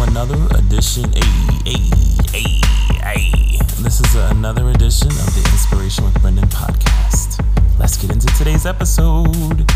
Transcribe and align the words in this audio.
another 0.00 0.46
edition. 0.56 1.04
Ay, 1.14 1.90
ay, 2.24 2.60
ay. 3.02 3.58
This 3.80 4.00
is 4.00 4.14
another 4.14 4.68
edition 4.70 5.08
of 5.08 5.34
the 5.34 5.48
Inspiration 5.52 6.04
with 6.04 6.20
Brendan 6.20 6.48
podcast. 6.48 7.42
Let's 7.78 7.96
get 7.96 8.10
into 8.10 8.26
today's 8.36 8.66
episode. 8.66 9.70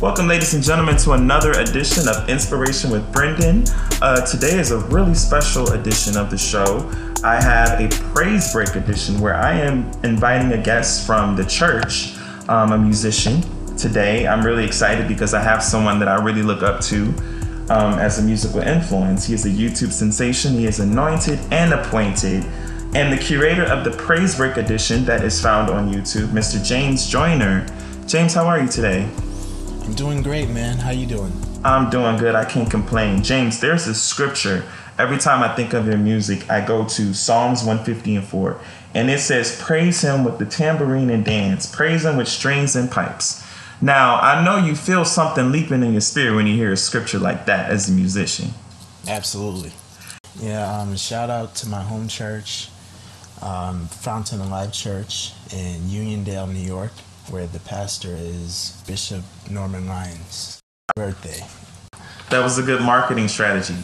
Welcome, 0.00 0.28
ladies 0.28 0.52
and 0.52 0.62
gentlemen, 0.62 0.96
to 0.98 1.12
another 1.12 1.52
edition 1.52 2.08
of 2.08 2.28
Inspiration 2.28 2.90
with 2.90 3.10
Brendan. 3.10 3.64
Uh, 4.02 4.20
today 4.26 4.58
is 4.58 4.70
a 4.70 4.78
really 4.88 5.14
special 5.14 5.72
edition 5.72 6.18
of 6.18 6.30
the 6.30 6.36
show. 6.36 6.90
I 7.24 7.40
have 7.40 7.80
a 7.80 7.88
praise 8.12 8.52
break 8.52 8.76
edition 8.76 9.18
where 9.18 9.34
I 9.34 9.54
am 9.54 9.90
inviting 10.04 10.52
a 10.52 10.62
guest 10.62 11.06
from 11.06 11.34
the 11.36 11.44
church, 11.46 12.14
um, 12.50 12.72
a 12.72 12.76
musician. 12.76 13.40
Today, 13.78 14.26
I'm 14.26 14.44
really 14.44 14.66
excited 14.66 15.08
because 15.08 15.32
I 15.32 15.40
have 15.40 15.62
someone 15.62 15.98
that 16.00 16.08
I 16.08 16.22
really 16.22 16.42
look 16.42 16.62
up 16.62 16.82
to 16.82 17.14
um, 17.70 17.98
as 17.98 18.18
a 18.18 18.22
musical 18.22 18.60
influence. 18.60 19.24
He 19.24 19.32
is 19.32 19.46
a 19.46 19.48
YouTube 19.48 19.90
sensation, 19.90 20.52
he 20.52 20.66
is 20.66 20.80
anointed 20.80 21.38
and 21.50 21.72
appointed, 21.72 22.44
and 22.94 23.10
the 23.10 23.16
curator 23.16 23.64
of 23.64 23.84
the 23.84 23.92
Praise 23.92 24.36
Break 24.36 24.58
edition 24.58 25.06
that 25.06 25.24
is 25.24 25.40
found 25.40 25.70
on 25.70 25.90
YouTube, 25.90 26.26
Mr. 26.26 26.62
James 26.62 27.08
Joyner. 27.08 27.66
James, 28.06 28.34
how 28.34 28.46
are 28.46 28.60
you 28.60 28.68
today? 28.68 29.08
I'm 29.82 29.94
doing 29.94 30.22
great, 30.22 30.50
man. 30.50 30.76
How 30.76 30.90
you 30.90 31.06
doing? 31.06 31.32
I'm 31.64 31.88
doing 31.88 32.18
good. 32.18 32.34
I 32.34 32.44
can't 32.44 32.70
complain. 32.70 33.22
James, 33.22 33.60
there's 33.60 33.86
a 33.86 33.94
scripture. 33.94 34.62
Every 34.98 35.18
time 35.18 35.42
I 35.42 35.54
think 35.54 35.72
of 35.72 35.86
your 35.86 35.96
music, 35.96 36.50
I 36.50 36.64
go 36.64 36.84
to 36.84 37.14
Psalms 37.14 37.60
150 37.60 38.16
and 38.16 38.24
4. 38.24 38.60
And 38.94 39.10
it 39.10 39.20
says, 39.20 39.60
Praise 39.60 40.02
him 40.02 40.24
with 40.24 40.38
the 40.38 40.46
tambourine 40.46 41.10
and 41.10 41.24
dance, 41.24 41.72
praise 41.72 42.04
him 42.04 42.16
with 42.16 42.28
strings 42.28 42.76
and 42.76 42.90
pipes. 42.90 43.44
Now, 43.80 44.20
I 44.20 44.44
know 44.44 44.56
you 44.56 44.76
feel 44.76 45.04
something 45.04 45.50
leaping 45.50 45.82
in 45.82 45.92
your 45.92 46.00
spirit 46.00 46.36
when 46.36 46.46
you 46.46 46.54
hear 46.54 46.72
a 46.72 46.76
scripture 46.76 47.18
like 47.18 47.46
that 47.46 47.70
as 47.70 47.88
a 47.88 47.92
musician. 47.92 48.50
Absolutely. 49.08 49.72
Yeah, 50.40 50.80
um, 50.80 50.96
shout 50.96 51.30
out 51.30 51.54
to 51.56 51.68
my 51.68 51.82
home 51.82 52.08
church, 52.08 52.68
um, 53.42 53.88
Fountain 53.88 54.40
of 54.40 54.48
Life 54.48 54.72
Church 54.72 55.32
in 55.52 55.80
Uniondale, 55.82 56.52
New 56.52 56.60
York 56.60 56.92
where 57.30 57.46
the 57.46 57.60
pastor 57.60 58.14
is 58.18 58.82
Bishop 58.86 59.22
Norman 59.50 59.86
Lyons' 59.86 60.60
birthday. 60.94 61.46
That 62.30 62.42
was 62.42 62.58
a 62.58 62.62
good 62.62 62.82
marketing 62.82 63.28
strategy. 63.28 63.76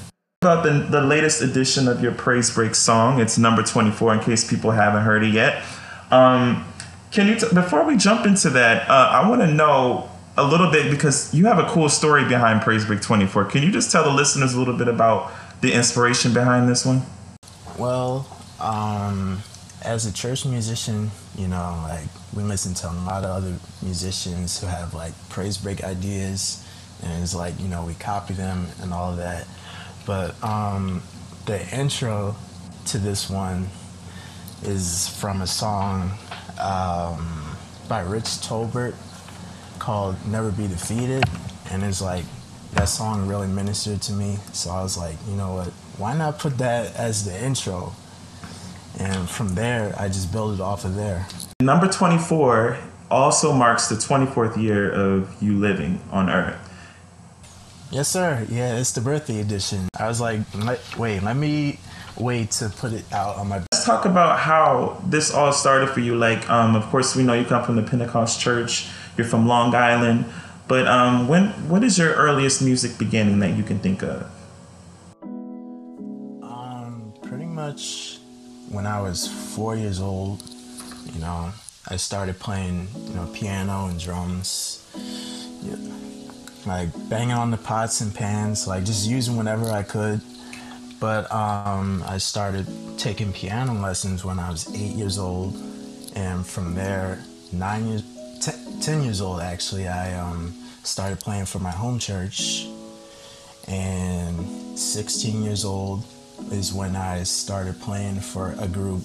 About 0.42 0.64
the, 0.64 0.70
the 0.70 1.02
latest 1.02 1.42
edition 1.42 1.86
of 1.86 2.02
your 2.02 2.12
Praise 2.12 2.50
Break 2.50 2.74
song, 2.74 3.20
it's 3.20 3.36
number 3.36 3.62
24 3.62 4.14
in 4.14 4.20
case 4.20 4.48
people 4.48 4.70
haven't 4.70 5.02
heard 5.02 5.22
it 5.22 5.34
yet. 5.34 5.62
Um, 6.10 6.66
can 7.10 7.26
you, 7.26 7.38
t- 7.38 7.48
before 7.52 7.84
we 7.84 7.98
jump 7.98 8.24
into 8.24 8.48
that, 8.48 8.88
uh, 8.88 9.10
I 9.12 9.28
want 9.28 9.42
to 9.42 9.46
know 9.46 10.08
a 10.38 10.42
little 10.42 10.70
bit 10.70 10.90
because 10.90 11.34
you 11.34 11.44
have 11.44 11.58
a 11.58 11.68
cool 11.68 11.90
story 11.90 12.24
behind 12.24 12.62
Praise 12.62 12.86
Break 12.86 13.02
24. 13.02 13.44
Can 13.44 13.62
you 13.62 13.70
just 13.70 13.92
tell 13.92 14.02
the 14.02 14.14
listeners 14.14 14.54
a 14.54 14.58
little 14.58 14.78
bit 14.78 14.88
about 14.88 15.30
the 15.60 15.74
inspiration 15.74 16.32
behind 16.32 16.70
this 16.70 16.86
one? 16.86 17.02
Well, 17.78 18.26
um, 18.60 19.40
as 19.84 20.06
a 20.06 20.12
church 20.12 20.46
musician, 20.46 21.10
you 21.36 21.48
know, 21.48 21.84
like 21.86 22.08
we 22.34 22.44
listen 22.44 22.72
to 22.76 22.88
a 22.88 22.96
lot 23.04 23.24
of 23.24 23.30
other 23.30 23.56
musicians 23.82 24.58
who 24.58 24.68
have 24.68 24.94
like 24.94 25.12
praise 25.28 25.58
break 25.58 25.84
ideas, 25.84 26.66
and 27.02 27.22
it's 27.22 27.34
like 27.34 27.60
you 27.60 27.68
know 27.68 27.84
we 27.84 27.92
copy 27.92 28.32
them 28.32 28.68
and 28.80 28.94
all 28.94 29.10
of 29.10 29.18
that. 29.18 29.46
But 30.10 30.42
um, 30.42 31.02
the 31.46 31.64
intro 31.72 32.34
to 32.86 32.98
this 32.98 33.30
one 33.30 33.68
is 34.64 35.06
from 35.06 35.40
a 35.40 35.46
song 35.46 36.10
um, 36.58 37.56
by 37.88 38.00
Rich 38.00 38.24
Tolbert 38.42 38.96
called 39.78 40.16
"Never 40.26 40.50
Be 40.50 40.66
Defeated," 40.66 41.22
and 41.70 41.84
it's 41.84 42.02
like 42.02 42.24
that 42.72 42.86
song 42.86 43.28
really 43.28 43.46
ministered 43.46 44.02
to 44.02 44.12
me. 44.12 44.38
So 44.52 44.70
I 44.70 44.82
was 44.82 44.98
like, 44.98 45.14
you 45.28 45.36
know 45.36 45.54
what? 45.54 45.68
Why 45.96 46.16
not 46.16 46.40
put 46.40 46.58
that 46.58 46.96
as 46.96 47.24
the 47.24 47.44
intro? 47.44 47.92
And 48.98 49.30
from 49.30 49.54
there, 49.54 49.94
I 49.96 50.08
just 50.08 50.32
built 50.32 50.54
it 50.54 50.60
off 50.60 50.84
of 50.84 50.96
there. 50.96 51.24
Number 51.60 51.86
24 51.86 52.76
also 53.12 53.52
marks 53.52 53.88
the 53.88 53.94
24th 53.94 54.60
year 54.60 54.90
of 54.90 55.40
you 55.40 55.56
living 55.56 56.02
on 56.10 56.28
Earth. 56.28 56.69
Yes, 57.90 58.08
sir. 58.08 58.46
Yeah, 58.48 58.78
it's 58.78 58.92
the 58.92 59.00
birthday 59.00 59.40
edition. 59.40 59.88
I 59.98 60.06
was 60.06 60.20
like, 60.20 60.40
wait, 60.96 61.24
let 61.24 61.34
me 61.34 61.80
wait 62.16 62.52
to 62.52 62.68
put 62.68 62.92
it 62.92 63.04
out 63.12 63.36
on 63.36 63.48
my. 63.48 63.58
Let's 63.72 63.84
talk 63.84 64.04
about 64.04 64.38
how 64.38 65.02
this 65.06 65.34
all 65.34 65.52
started 65.52 65.88
for 65.88 65.98
you. 65.98 66.14
Like, 66.14 66.48
um, 66.48 66.76
of 66.76 66.84
course, 66.84 67.16
we 67.16 67.24
know 67.24 67.34
you 67.34 67.44
come 67.44 67.64
from 67.64 67.74
the 67.74 67.82
Pentecost 67.82 68.40
Church. 68.40 68.88
You're 69.16 69.26
from 69.26 69.48
Long 69.48 69.74
Island, 69.74 70.24
but 70.68 70.86
um, 70.86 71.26
when 71.26 71.48
what 71.68 71.82
is 71.82 71.98
your 71.98 72.14
earliest 72.14 72.62
music 72.62 72.96
beginning 72.96 73.40
that 73.40 73.56
you 73.56 73.64
can 73.64 73.80
think 73.80 74.04
of? 74.04 74.30
Um, 76.44 77.12
pretty 77.22 77.46
much 77.46 78.18
when 78.68 78.86
I 78.86 79.00
was 79.00 79.26
four 79.26 79.74
years 79.74 80.00
old, 80.00 80.44
you 81.12 81.20
know, 81.20 81.50
I 81.88 81.96
started 81.96 82.38
playing, 82.38 82.86
you 83.08 83.14
know, 83.14 83.26
piano 83.34 83.86
and 83.86 83.98
drums, 83.98 84.86
yeah, 85.62 85.74
like 86.66 86.88
banging 87.08 87.32
on 87.32 87.50
the 87.50 87.56
pots 87.56 88.00
and 88.00 88.14
pans, 88.14 88.66
like 88.66 88.84
just 88.84 89.08
using 89.08 89.36
whatever 89.36 89.70
I 89.70 89.82
could. 89.82 90.20
But 90.98 91.32
um, 91.32 92.04
I 92.06 92.18
started 92.18 92.66
taking 92.98 93.32
piano 93.32 93.72
lessons 93.72 94.24
when 94.24 94.38
I 94.38 94.50
was 94.50 94.68
eight 94.74 94.94
years 94.94 95.18
old, 95.18 95.56
and 96.14 96.46
from 96.46 96.74
there, 96.74 97.24
nine 97.52 97.86
years, 97.88 98.02
ten, 98.40 98.80
ten 98.80 99.02
years 99.02 99.22
old 99.22 99.40
actually, 99.40 99.88
I 99.88 100.18
um, 100.20 100.52
started 100.82 101.18
playing 101.18 101.46
for 101.46 101.58
my 101.58 101.70
home 101.70 101.98
church, 101.98 102.66
and 103.66 104.78
16 104.78 105.42
years 105.42 105.64
old, 105.64 106.04
is 106.50 106.72
when 106.72 106.96
I 106.96 107.22
started 107.22 107.80
playing 107.80 108.20
for 108.20 108.54
a 108.58 108.68
group, 108.68 109.02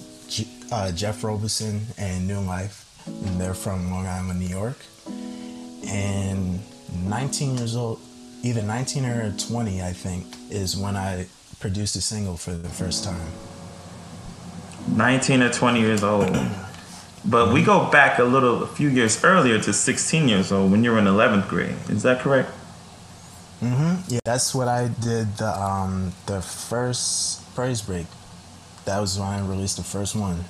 uh, 0.72 0.92
Jeff 0.92 1.22
Robeson 1.24 1.80
and 1.96 2.26
New 2.26 2.40
Life, 2.40 2.84
and 3.06 3.40
they're 3.40 3.54
from 3.54 3.90
Long 3.90 4.06
Island, 4.06 4.40
New 4.40 4.48
York. 4.48 4.78
And 5.86 6.60
19 6.92 7.58
years 7.58 7.76
old, 7.76 8.00
either 8.42 8.62
19 8.62 9.04
or 9.04 9.32
20, 9.32 9.82
I 9.82 9.92
think, 9.92 10.26
is 10.50 10.76
when 10.76 10.96
I 10.96 11.26
produced 11.60 11.96
a 11.96 12.00
single 12.00 12.36
for 12.36 12.52
the 12.52 12.68
first 12.68 13.04
time. 13.04 13.28
19 14.88 15.42
or 15.42 15.50
20 15.50 15.80
years 15.80 16.04
old. 16.04 16.36
But 17.24 17.52
we 17.52 17.62
go 17.62 17.90
back 17.90 18.18
a 18.20 18.24
little, 18.24 18.62
a 18.62 18.66
few 18.66 18.88
years 18.88 19.24
earlier 19.24 19.58
to 19.60 19.72
16 19.72 20.28
years 20.28 20.52
old 20.52 20.70
when 20.70 20.84
you 20.84 20.92
were 20.92 20.98
in 20.98 21.06
11th 21.06 21.48
grade. 21.48 21.74
Is 21.88 22.02
that 22.04 22.20
correct? 22.20 22.50
Mm-hmm. 23.60 24.14
Yeah, 24.14 24.20
that's 24.24 24.54
what 24.54 24.68
I 24.68 24.88
did. 24.88 25.38
The 25.38 25.48
um 25.48 26.12
the 26.26 26.42
first 26.42 27.42
praise 27.54 27.80
break. 27.80 28.06
That 28.84 29.00
was 29.00 29.18
when 29.18 29.28
I 29.28 29.40
released 29.40 29.78
the 29.78 29.82
first 29.82 30.14
one. 30.14 30.44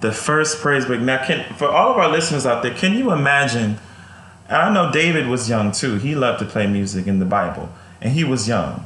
The 0.00 0.12
first 0.12 0.60
praise 0.60 0.84
break. 0.84 1.00
Now, 1.00 1.24
can 1.24 1.54
for 1.54 1.68
all 1.68 1.92
of 1.92 1.98
our 1.98 2.10
listeners 2.10 2.44
out 2.44 2.62
there, 2.62 2.74
can 2.74 2.94
you 2.94 3.12
imagine? 3.12 3.78
I 4.48 4.72
know 4.72 4.92
David 4.92 5.26
was 5.26 5.48
young 5.48 5.72
too. 5.72 5.96
He 5.96 6.14
loved 6.14 6.38
to 6.40 6.44
play 6.44 6.66
music 6.66 7.06
in 7.06 7.18
the 7.18 7.24
Bible, 7.24 7.68
and 8.00 8.12
he 8.12 8.24
was 8.24 8.46
young. 8.46 8.84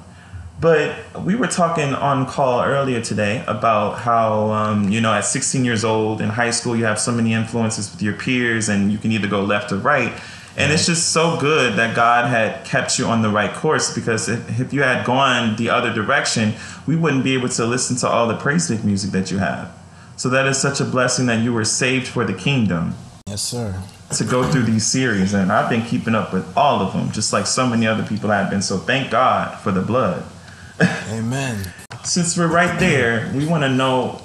But 0.60 0.94
we 1.22 1.34
were 1.34 1.46
talking 1.46 1.94
on 1.94 2.26
call 2.26 2.62
earlier 2.62 3.00
today 3.00 3.42
about 3.46 4.00
how, 4.00 4.50
um, 4.50 4.90
you 4.90 5.00
know, 5.00 5.12
at 5.12 5.24
16 5.24 5.64
years 5.64 5.84
old 5.84 6.20
in 6.20 6.28
high 6.28 6.50
school, 6.50 6.76
you 6.76 6.84
have 6.84 6.98
so 6.98 7.12
many 7.12 7.32
influences 7.32 7.90
with 7.90 8.02
your 8.02 8.12
peers, 8.12 8.68
and 8.68 8.92
you 8.92 8.98
can 8.98 9.10
either 9.10 9.26
go 9.26 9.42
left 9.42 9.72
or 9.72 9.76
right. 9.76 10.12
And 10.56 10.72
it's 10.72 10.84
just 10.84 11.12
so 11.12 11.38
good 11.40 11.76
that 11.76 11.94
God 11.96 12.28
had 12.28 12.64
kept 12.66 12.98
you 12.98 13.06
on 13.06 13.22
the 13.22 13.30
right 13.30 13.52
course 13.54 13.94
because 13.94 14.28
if, 14.28 14.60
if 14.60 14.72
you 14.72 14.82
had 14.82 15.06
gone 15.06 15.56
the 15.56 15.70
other 15.70 15.92
direction, 15.94 16.54
we 16.86 16.96
wouldn't 16.96 17.24
be 17.24 17.34
able 17.34 17.48
to 17.50 17.64
listen 17.64 17.96
to 17.98 18.08
all 18.08 18.26
the 18.26 18.36
praise 18.36 18.68
music 18.84 19.12
that 19.12 19.30
you 19.30 19.38
have. 19.38 19.72
So 20.16 20.28
that 20.28 20.46
is 20.46 20.60
such 20.60 20.80
a 20.80 20.84
blessing 20.84 21.26
that 21.26 21.42
you 21.42 21.54
were 21.54 21.64
saved 21.64 22.08
for 22.08 22.24
the 22.24 22.34
kingdom. 22.34 22.94
Yes, 23.30 23.42
sir. 23.42 23.80
To 24.16 24.24
go 24.24 24.42
through 24.50 24.64
these 24.64 24.84
series, 24.84 25.34
and 25.34 25.52
I've 25.52 25.70
been 25.70 25.86
keeping 25.86 26.16
up 26.16 26.32
with 26.32 26.56
all 26.56 26.80
of 26.82 26.92
them, 26.92 27.12
just 27.12 27.32
like 27.32 27.46
so 27.46 27.64
many 27.64 27.86
other 27.86 28.02
people 28.02 28.28
have 28.28 28.50
been. 28.50 28.60
So 28.60 28.76
thank 28.76 29.12
God 29.12 29.56
for 29.60 29.70
the 29.70 29.82
blood. 29.82 30.24
Amen. 31.10 31.72
Since 32.02 32.36
we're 32.36 32.52
right 32.52 32.76
there, 32.80 33.32
we 33.32 33.46
want 33.46 33.62
to 33.62 33.68
know 33.68 34.20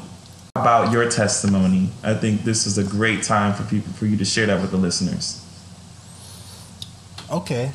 about 0.55 0.91
your 0.91 1.07
testimony. 1.07 1.91
I 2.03 2.15
think 2.15 2.41
this 2.41 2.65
is 2.65 2.79
a 2.79 2.83
great 2.83 3.21
time 3.21 3.53
for 3.53 3.61
people 3.69 3.93
for 3.93 4.07
you 4.07 4.17
to 4.17 4.25
share 4.25 4.47
that 4.47 4.59
with 4.59 4.71
the 4.71 4.77
listeners. 4.77 5.45
Okay. 7.29 7.73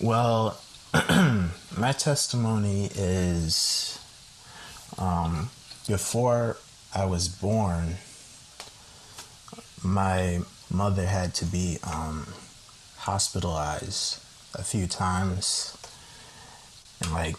Well, 0.00 0.60
my 0.94 1.90
testimony 1.90 2.88
is 2.94 3.98
um, 4.96 5.50
before 5.88 6.56
I 6.94 7.04
was 7.06 7.28
born, 7.28 7.96
my 9.82 10.40
mother 10.72 11.06
had 11.06 11.34
to 11.34 11.44
be 11.44 11.78
um, 11.84 12.26
hospitalized 12.98 14.20
a 14.54 14.62
few 14.62 14.86
times. 14.86 15.76
And 17.02 17.12
like 17.12 17.36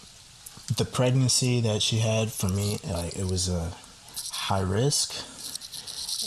the 0.76 0.86
pregnancy 0.86 1.62
that 1.62 1.82
she 1.82 1.98
had 1.98 2.32
for 2.32 2.48
me, 2.48 2.78
like 2.90 3.16
it 3.16 3.26
was 3.26 3.50
a 3.50 3.72
high 4.32 4.62
risk. 4.62 5.14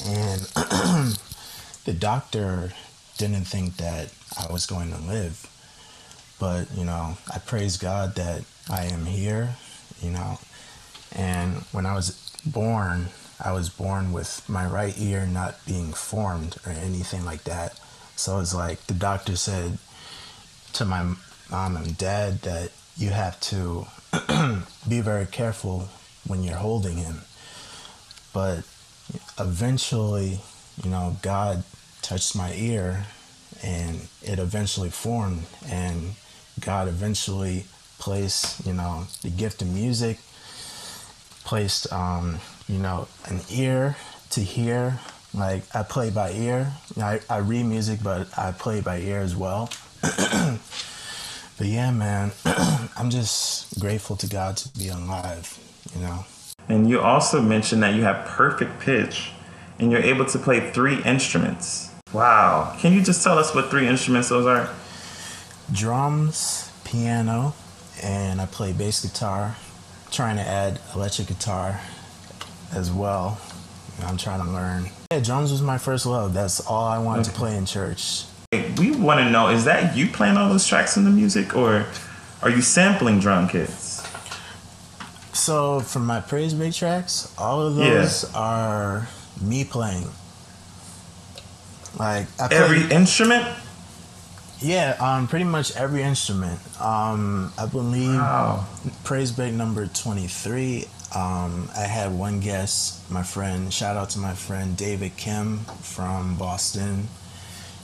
And 0.06 0.40
the 1.84 1.94
doctor 1.98 2.72
didn't 3.18 3.44
think 3.44 3.76
that 3.76 4.12
I 4.38 4.52
was 4.52 4.66
going 4.66 4.90
to 4.92 4.98
live. 4.98 5.46
But, 6.38 6.66
you 6.76 6.84
know, 6.84 7.16
I 7.32 7.38
praise 7.38 7.78
God 7.78 8.14
that 8.16 8.42
I 8.68 8.84
am 8.84 9.06
here, 9.06 9.56
you 10.02 10.10
know. 10.10 10.38
And 11.12 11.62
when 11.72 11.86
I 11.86 11.94
was 11.94 12.30
born, 12.44 13.06
I 13.42 13.52
was 13.52 13.68
born 13.68 14.12
with 14.12 14.48
my 14.48 14.66
right 14.66 14.94
ear 14.98 15.26
not 15.26 15.64
being 15.66 15.92
formed 15.92 16.56
or 16.66 16.72
anything 16.72 17.24
like 17.24 17.44
that. 17.44 17.78
So 18.16 18.40
it's 18.40 18.54
like 18.54 18.86
the 18.86 18.94
doctor 18.94 19.36
said 19.36 19.78
to 20.74 20.84
my 20.84 21.14
mom 21.50 21.76
and 21.76 21.96
dad 21.98 22.40
that 22.42 22.70
you 22.96 23.10
have 23.10 23.38
to 23.40 23.86
be 24.88 25.00
very 25.00 25.26
careful 25.26 25.88
when 26.26 26.42
you're 26.42 26.56
holding 26.56 26.96
him. 26.96 27.20
But 28.32 28.58
eventually, 29.38 30.40
you 30.82 30.90
know, 30.90 31.16
God 31.22 31.62
touched 32.02 32.34
my 32.34 32.52
ear 32.54 33.06
and 33.62 34.08
it 34.22 34.38
eventually 34.38 34.90
formed 34.90 35.44
and 35.68 36.14
God 36.60 36.88
eventually 36.88 37.64
placed, 37.98 38.66
you 38.66 38.72
know, 38.72 39.06
the 39.22 39.30
gift 39.30 39.62
of 39.62 39.68
music, 39.68 40.18
placed, 41.44 41.92
um, 41.92 42.40
you 42.68 42.78
know, 42.78 43.08
an 43.26 43.40
ear 43.50 43.96
to 44.30 44.40
hear. 44.40 44.98
Like 45.34 45.64
I 45.74 45.82
play 45.82 46.10
by 46.10 46.32
ear. 46.32 46.72
I, 46.96 47.20
I 47.28 47.38
read 47.38 47.64
music, 47.64 48.00
but 48.02 48.26
I 48.38 48.52
play 48.52 48.80
by 48.80 48.98
ear 48.98 49.20
as 49.20 49.36
well. 49.36 49.70
but 50.02 50.58
yeah, 51.60 51.90
man, 51.90 52.32
I'm 52.96 53.10
just 53.10 53.78
grateful 53.78 54.16
to 54.16 54.26
God 54.26 54.56
to 54.58 54.78
be 54.78 54.88
alive, 54.88 55.58
you 55.94 56.00
know. 56.00 56.24
And 56.68 56.88
you 56.88 57.00
also 57.00 57.40
mentioned 57.40 57.82
that 57.82 57.94
you 57.94 58.02
have 58.02 58.26
perfect 58.26 58.80
pitch 58.80 59.30
and 59.78 59.92
you're 59.92 60.00
able 60.00 60.24
to 60.24 60.38
play 60.38 60.70
three 60.70 61.02
instruments. 61.02 61.92
Wow. 62.12 62.74
Can 62.78 62.92
you 62.92 63.02
just 63.02 63.22
tell 63.22 63.38
us 63.38 63.54
what 63.54 63.70
three 63.70 63.86
instruments 63.86 64.30
those 64.30 64.46
are? 64.46 64.70
Drums, 65.70 66.70
piano, 66.84 67.54
and 68.02 68.40
I 68.40 68.46
play 68.46 68.72
bass 68.72 69.02
guitar. 69.02 69.56
trying 70.10 70.36
to 70.36 70.42
add 70.42 70.80
electric 70.94 71.28
guitar 71.28 71.80
as 72.72 72.90
well. 72.90 73.38
I'm 74.04 74.16
trying 74.16 74.44
to 74.44 74.50
learn. 74.50 74.90
Yeah, 75.10 75.20
drums 75.20 75.50
was 75.50 75.62
my 75.62 75.78
first 75.78 76.06
love. 76.06 76.34
That's 76.34 76.60
all 76.66 76.84
I 76.84 76.98
wanted 76.98 77.22
okay. 77.22 77.30
to 77.30 77.36
play 77.36 77.56
in 77.56 77.66
church. 77.66 78.24
We 78.52 78.90
want 78.92 79.20
to 79.20 79.30
know 79.30 79.48
is 79.48 79.64
that 79.64 79.96
you 79.96 80.08
playing 80.08 80.36
all 80.36 80.48
those 80.48 80.66
tracks 80.66 80.96
in 80.96 81.04
the 81.04 81.10
music 81.10 81.56
or 81.56 81.86
are 82.42 82.50
you 82.50 82.62
sampling 82.62 83.18
drum 83.18 83.48
kits? 83.48 84.06
So, 85.32 85.80
for 85.80 85.98
my 85.98 86.20
praise 86.20 86.54
break 86.54 86.74
tracks, 86.74 87.32
all 87.38 87.62
of 87.62 87.76
those 87.76 88.24
yeah. 88.24 88.38
are 88.38 89.08
me 89.40 89.64
playing. 89.64 90.08
Like 91.98 92.26
play, 92.36 92.48
every 92.52 92.90
instrument. 92.94 93.46
Yeah, 94.58 94.96
um, 95.00 95.28
pretty 95.28 95.44
much 95.44 95.76
every 95.76 96.02
instrument. 96.02 96.58
Um, 96.80 97.52
I 97.58 97.66
believe 97.66 98.14
wow. 98.14 98.66
praise 99.04 99.32
break 99.32 99.52
number 99.52 99.86
twenty 99.86 100.26
three. 100.26 100.86
Um, 101.14 101.70
I 101.76 101.82
had 101.82 102.12
one 102.12 102.40
guest, 102.40 103.10
my 103.10 103.22
friend. 103.22 103.72
Shout 103.72 103.96
out 103.96 104.10
to 104.10 104.18
my 104.18 104.34
friend 104.34 104.76
David 104.76 105.16
Kim 105.16 105.58
from 105.82 106.36
Boston. 106.36 107.08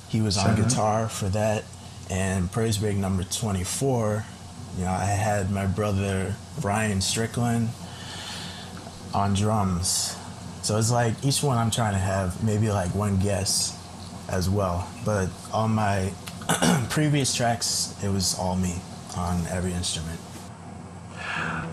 He 0.09 0.21
was 0.21 0.37
on 0.37 0.57
guitar 0.57 1.09
for 1.09 1.29
that, 1.31 1.65
and 2.11 2.51
praise 2.53 2.79
break 2.79 2.97
number 2.97 3.25
twenty 3.25 3.65
four. 3.65 4.25
You 4.77 4.85
know, 4.85 4.91
I 4.91 5.05
had 5.05 5.51
my 5.51 5.67
brother 5.67 6.35
Brian 6.61 7.01
Strickland 7.01 7.69
on 9.15 9.35
drums. 9.35 10.17
So 10.63 10.79
it's 10.79 10.91
like 10.91 11.15
each 11.25 11.43
one 11.43 11.59
I'm 11.59 11.71
trying 11.71 11.93
to 11.93 11.99
have 11.99 12.43
maybe 12.45 12.71
like 12.71 12.95
one 12.95 13.19
guest 13.19 13.75
as 14.29 14.49
well. 14.49 14.89
But 15.05 15.29
on 15.53 15.73
my 15.73 16.13
previous 16.91 17.35
tracks, 17.35 17.95
it 18.03 18.09
was 18.09 18.39
all 18.39 18.57
me 18.57 18.77
on 19.17 19.47
every 19.49 19.73
instrument. 19.73 20.19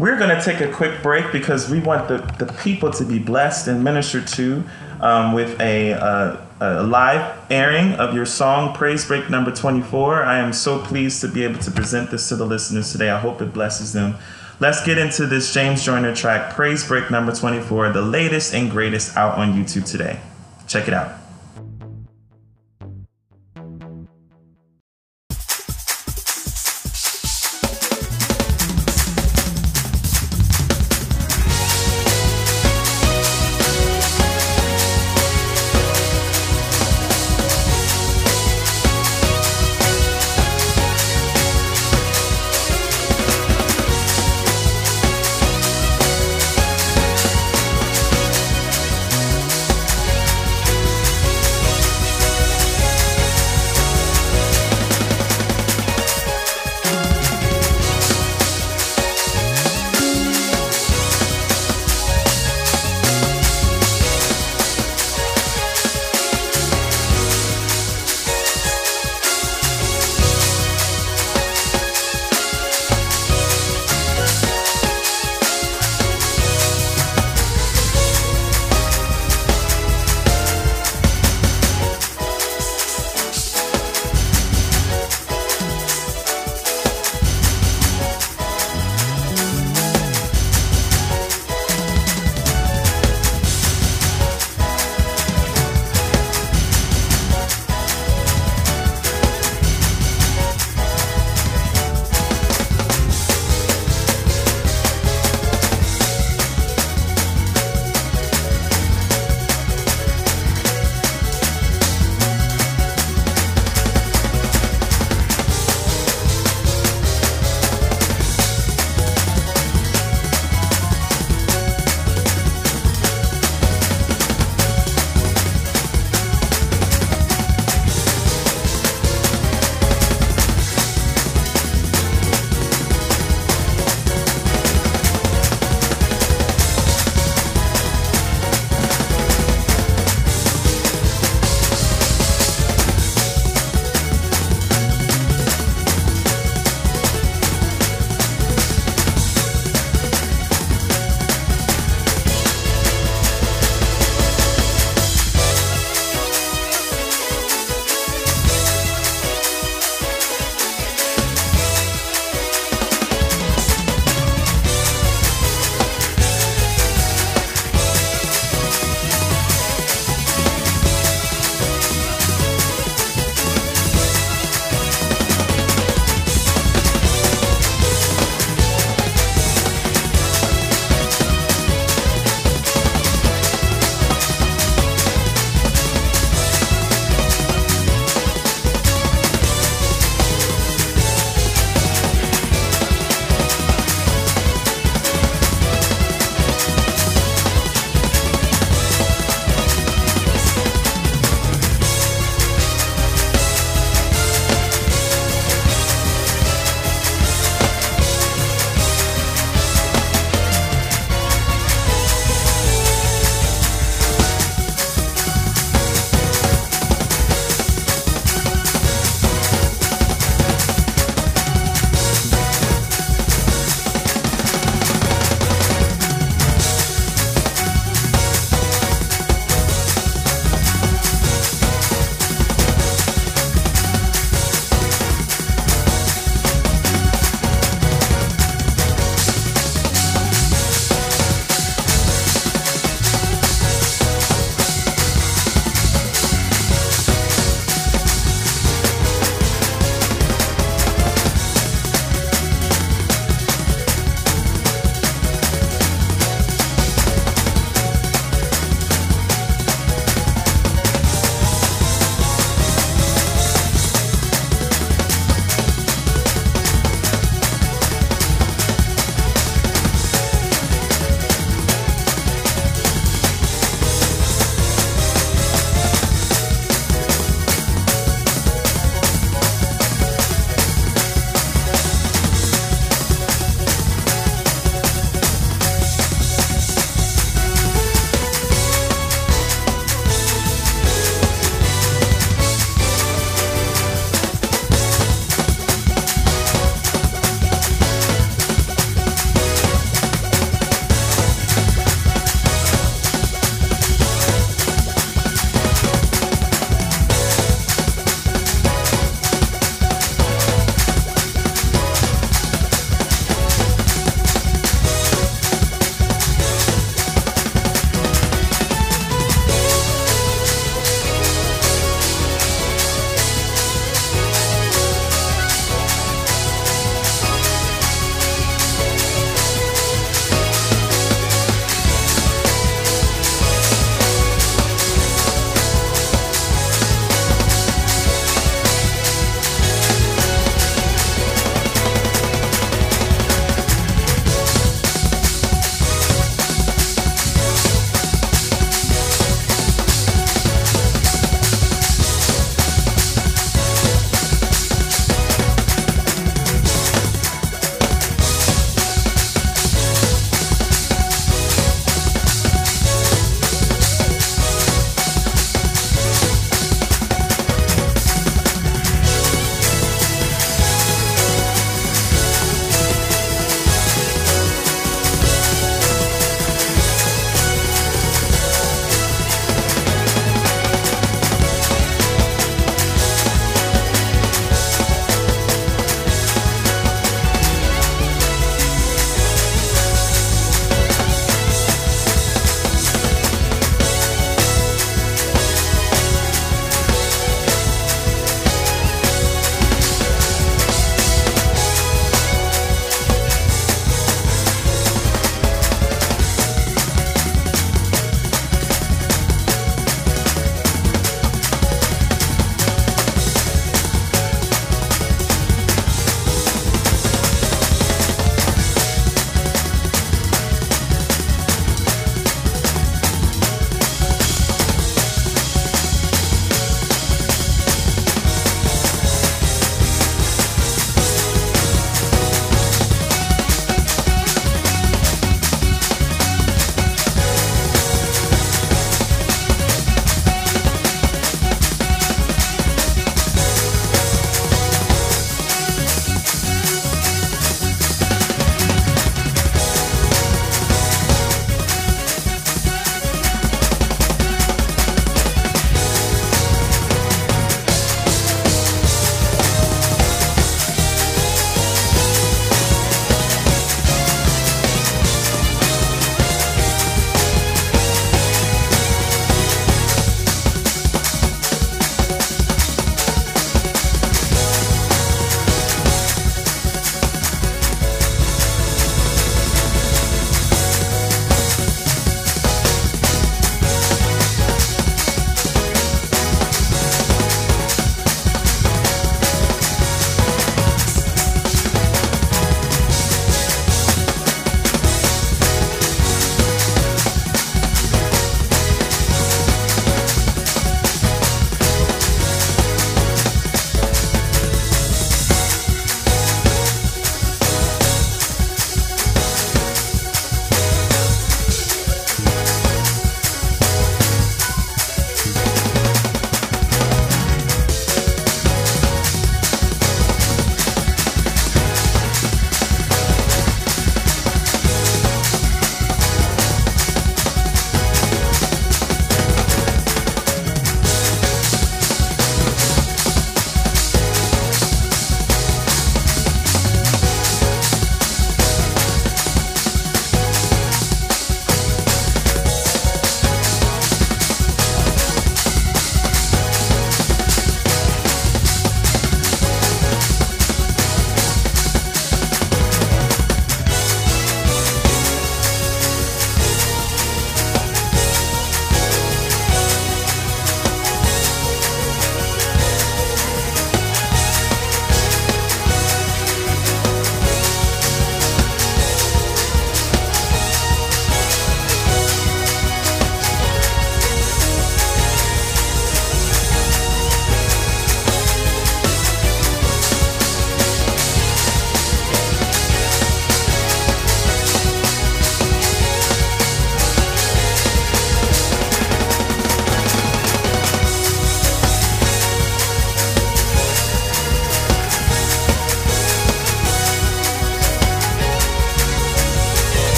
We're 0.00 0.16
going 0.16 0.34
to 0.34 0.42
take 0.42 0.62
a 0.62 0.72
quick 0.72 1.02
break 1.02 1.30
because 1.30 1.68
we 1.68 1.78
want 1.78 2.08
the, 2.08 2.16
the 2.42 2.50
people 2.62 2.90
to 2.90 3.04
be 3.04 3.18
blessed 3.18 3.68
and 3.68 3.84
ministered 3.84 4.26
to 4.28 4.64
um, 4.98 5.34
with 5.34 5.60
a, 5.60 5.92
uh, 5.92 6.40
a 6.58 6.82
live 6.82 7.38
airing 7.50 7.92
of 7.96 8.14
your 8.14 8.24
song, 8.24 8.74
Praise 8.74 9.06
Break 9.06 9.28
number 9.28 9.54
24. 9.54 10.22
I 10.22 10.38
am 10.38 10.54
so 10.54 10.82
pleased 10.82 11.20
to 11.20 11.28
be 11.28 11.44
able 11.44 11.58
to 11.58 11.70
present 11.70 12.10
this 12.10 12.30
to 12.30 12.36
the 12.36 12.46
listeners 12.46 12.92
today. 12.92 13.10
I 13.10 13.20
hope 13.20 13.42
it 13.42 13.52
blesses 13.52 13.92
them. 13.92 14.14
Let's 14.58 14.82
get 14.86 14.96
into 14.96 15.26
this 15.26 15.52
James 15.52 15.84
Joyner 15.84 16.16
track, 16.16 16.54
Praise 16.54 16.88
Break 16.88 17.10
number 17.10 17.34
24, 17.34 17.92
the 17.92 18.00
latest 18.00 18.54
and 18.54 18.70
greatest 18.70 19.18
out 19.18 19.36
on 19.36 19.52
YouTube 19.52 19.84
today. 19.84 20.18
Check 20.66 20.88
it 20.88 20.94
out. 20.94 21.19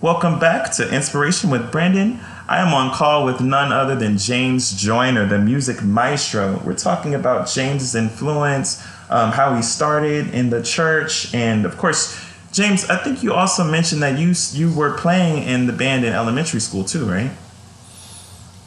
Welcome 0.00 0.38
back 0.38 0.70
to 0.74 0.88
Inspiration 0.94 1.50
with 1.50 1.72
Brandon. 1.72 2.20
I 2.46 2.58
am 2.58 2.72
on 2.72 2.94
call 2.94 3.24
with 3.24 3.40
none 3.40 3.72
other 3.72 3.96
than 3.96 4.16
James 4.16 4.80
Joyner, 4.80 5.26
the 5.26 5.40
music 5.40 5.82
maestro. 5.82 6.62
We're 6.64 6.76
talking 6.76 7.16
about 7.16 7.48
James's 7.48 7.96
influence, 7.96 8.80
um, 9.10 9.32
how 9.32 9.56
he 9.56 9.62
started 9.62 10.32
in 10.32 10.50
the 10.50 10.62
church, 10.62 11.34
and 11.34 11.66
of 11.66 11.76
course, 11.76 12.16
James. 12.52 12.88
I 12.88 13.02
think 13.02 13.24
you 13.24 13.32
also 13.34 13.64
mentioned 13.64 14.00
that 14.04 14.20
you 14.20 14.34
you 14.52 14.72
were 14.72 14.96
playing 14.96 15.42
in 15.42 15.66
the 15.66 15.72
band 15.72 16.04
in 16.04 16.12
elementary 16.12 16.60
school 16.60 16.84
too, 16.84 17.04
right? 17.04 17.32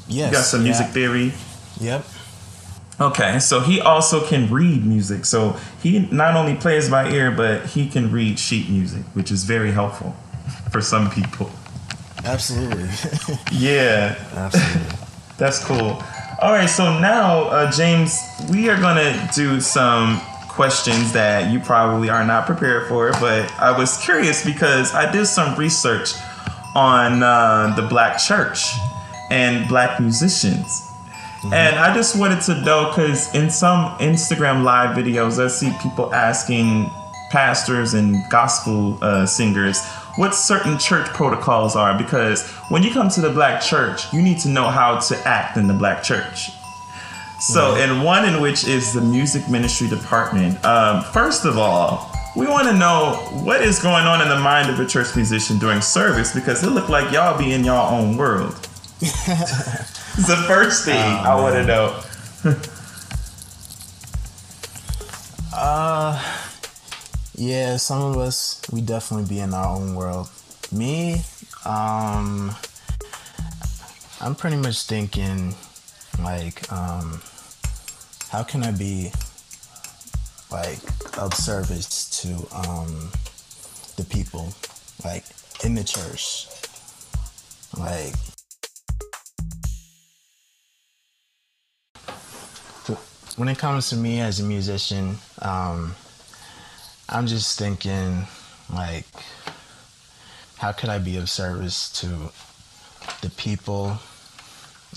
Yes. 0.09 0.31
You 0.31 0.37
got 0.37 0.43
some 0.43 0.63
music 0.63 0.87
yeah. 0.87 0.91
theory. 0.91 1.33
Yep. 1.79 2.05
Okay, 2.99 3.39
so 3.39 3.61
he 3.61 3.79
also 3.79 4.27
can 4.27 4.51
read 4.51 4.85
music. 4.85 5.23
So 5.23 5.55
he 5.81 5.99
not 6.11 6.35
only 6.35 6.55
plays 6.55 6.89
by 6.89 7.09
ear, 7.09 7.31
but 7.31 7.67
he 7.67 7.87
can 7.87 8.11
read 8.11 8.37
sheet 8.37 8.69
music, 8.69 9.03
which 9.13 9.31
is 9.31 9.45
very 9.45 9.71
helpful 9.71 10.13
for 10.71 10.81
some 10.81 11.09
people. 11.09 11.49
Absolutely. 12.25 12.87
Yeah, 13.51 14.15
Absolutely. 14.33 14.97
that's 15.37 15.63
cool. 15.63 16.01
All 16.41 16.51
right, 16.53 16.69
so 16.69 16.99
now, 16.99 17.43
uh, 17.49 17.71
James, 17.71 18.19
we 18.49 18.69
are 18.69 18.79
gonna 18.79 19.29
do 19.35 19.59
some 19.61 20.19
questions 20.47 21.11
that 21.13 21.51
you 21.51 21.59
probably 21.59 22.09
are 22.09 22.25
not 22.25 22.45
prepared 22.45 22.87
for, 22.87 23.11
but 23.13 23.51
I 23.59 23.77
was 23.77 23.97
curious 23.97 24.43
because 24.45 24.93
I 24.93 25.11
did 25.11 25.25
some 25.25 25.57
research 25.57 26.13
on 26.75 27.21
uh, 27.23 27.73
the 27.75 27.83
black 27.83 28.17
church 28.19 28.71
and 29.29 29.67
black 29.67 29.99
musicians. 29.99 30.87
And 31.45 31.75
I 31.75 31.93
just 31.95 32.17
wanted 32.19 32.41
to 32.41 32.61
know 32.61 32.89
because 32.89 33.33
in 33.33 33.49
some 33.49 33.97
Instagram 33.97 34.63
live 34.63 34.95
videos, 34.95 35.43
I 35.43 35.47
see 35.47 35.73
people 35.81 36.13
asking 36.13 36.89
pastors 37.31 37.93
and 37.95 38.15
gospel 38.29 38.97
uh, 39.01 39.25
singers 39.25 39.81
what 40.21 40.35
certain 40.35 40.77
church 40.77 41.07
protocols 41.07 41.75
are. 41.75 41.97
Because 41.97 42.47
when 42.69 42.83
you 42.83 42.93
come 42.93 43.09
to 43.09 43.21
the 43.21 43.31
black 43.31 43.59
church, 43.59 44.13
you 44.13 44.21
need 44.21 44.37
to 44.41 44.49
know 44.49 44.67
how 44.67 44.99
to 44.99 45.17
act 45.27 45.57
in 45.57 45.65
the 45.65 45.73
black 45.73 46.03
church. 46.03 46.51
So, 47.39 47.73
and 47.75 48.03
one 48.05 48.31
in 48.31 48.39
which 48.39 48.67
is 48.67 48.93
the 48.93 49.01
music 49.01 49.49
ministry 49.49 49.87
department. 49.87 50.63
Um, 50.63 51.01
first 51.05 51.43
of 51.43 51.57
all, 51.57 52.11
we 52.35 52.45
want 52.45 52.67
to 52.67 52.73
know 52.73 53.15
what 53.43 53.63
is 53.63 53.79
going 53.79 54.05
on 54.05 54.21
in 54.21 54.29
the 54.29 54.39
mind 54.39 54.69
of 54.69 54.79
a 54.79 54.85
church 54.85 55.15
musician 55.15 55.57
during 55.57 55.81
service 55.81 56.35
because 56.35 56.63
it 56.63 56.69
looked 56.69 56.91
like 56.91 57.11
y'all 57.11 57.35
be 57.35 57.53
in 57.53 57.63
y'all 57.63 57.91
own 57.91 58.15
world. 58.15 58.53
it's 59.01 60.27
the 60.27 60.43
first 60.45 60.85
thing 60.85 61.01
I 61.01 61.33
want 61.33 61.55
to 61.55 61.65
know. 61.65 61.99
Yeah, 67.41 67.77
some 67.77 68.03
of 68.03 68.19
us 68.19 68.61
we 68.71 68.81
definitely 68.81 69.27
be 69.27 69.39
in 69.39 69.51
our 69.55 69.75
own 69.75 69.95
world. 69.95 70.29
Me, 70.71 71.23
um 71.65 72.55
I'm 74.21 74.35
pretty 74.35 74.57
much 74.57 74.83
thinking 74.83 75.55
like 76.21 76.71
um 76.71 77.19
how 78.29 78.43
can 78.43 78.61
I 78.61 78.69
be 78.69 79.11
like 80.51 80.83
of 81.17 81.33
service 81.33 82.21
to 82.21 82.29
um 82.53 83.09
the 83.97 84.05
people 84.07 84.53
like 85.03 85.25
in 85.65 85.73
the 85.73 85.83
church. 85.83 86.45
Like 87.75 88.13
when 93.35 93.49
it 93.49 93.57
comes 93.57 93.89
to 93.89 93.95
me 93.95 94.19
as 94.19 94.39
a 94.39 94.43
musician, 94.43 95.17
um 95.41 95.95
I'm 97.09 97.27
just 97.27 97.59
thinking, 97.59 98.27
like, 98.73 99.05
how 100.57 100.71
could 100.71 100.89
I 100.89 100.99
be 100.99 101.17
of 101.17 101.29
service 101.29 101.91
to 102.01 102.31
the 103.21 103.29
people, 103.31 103.97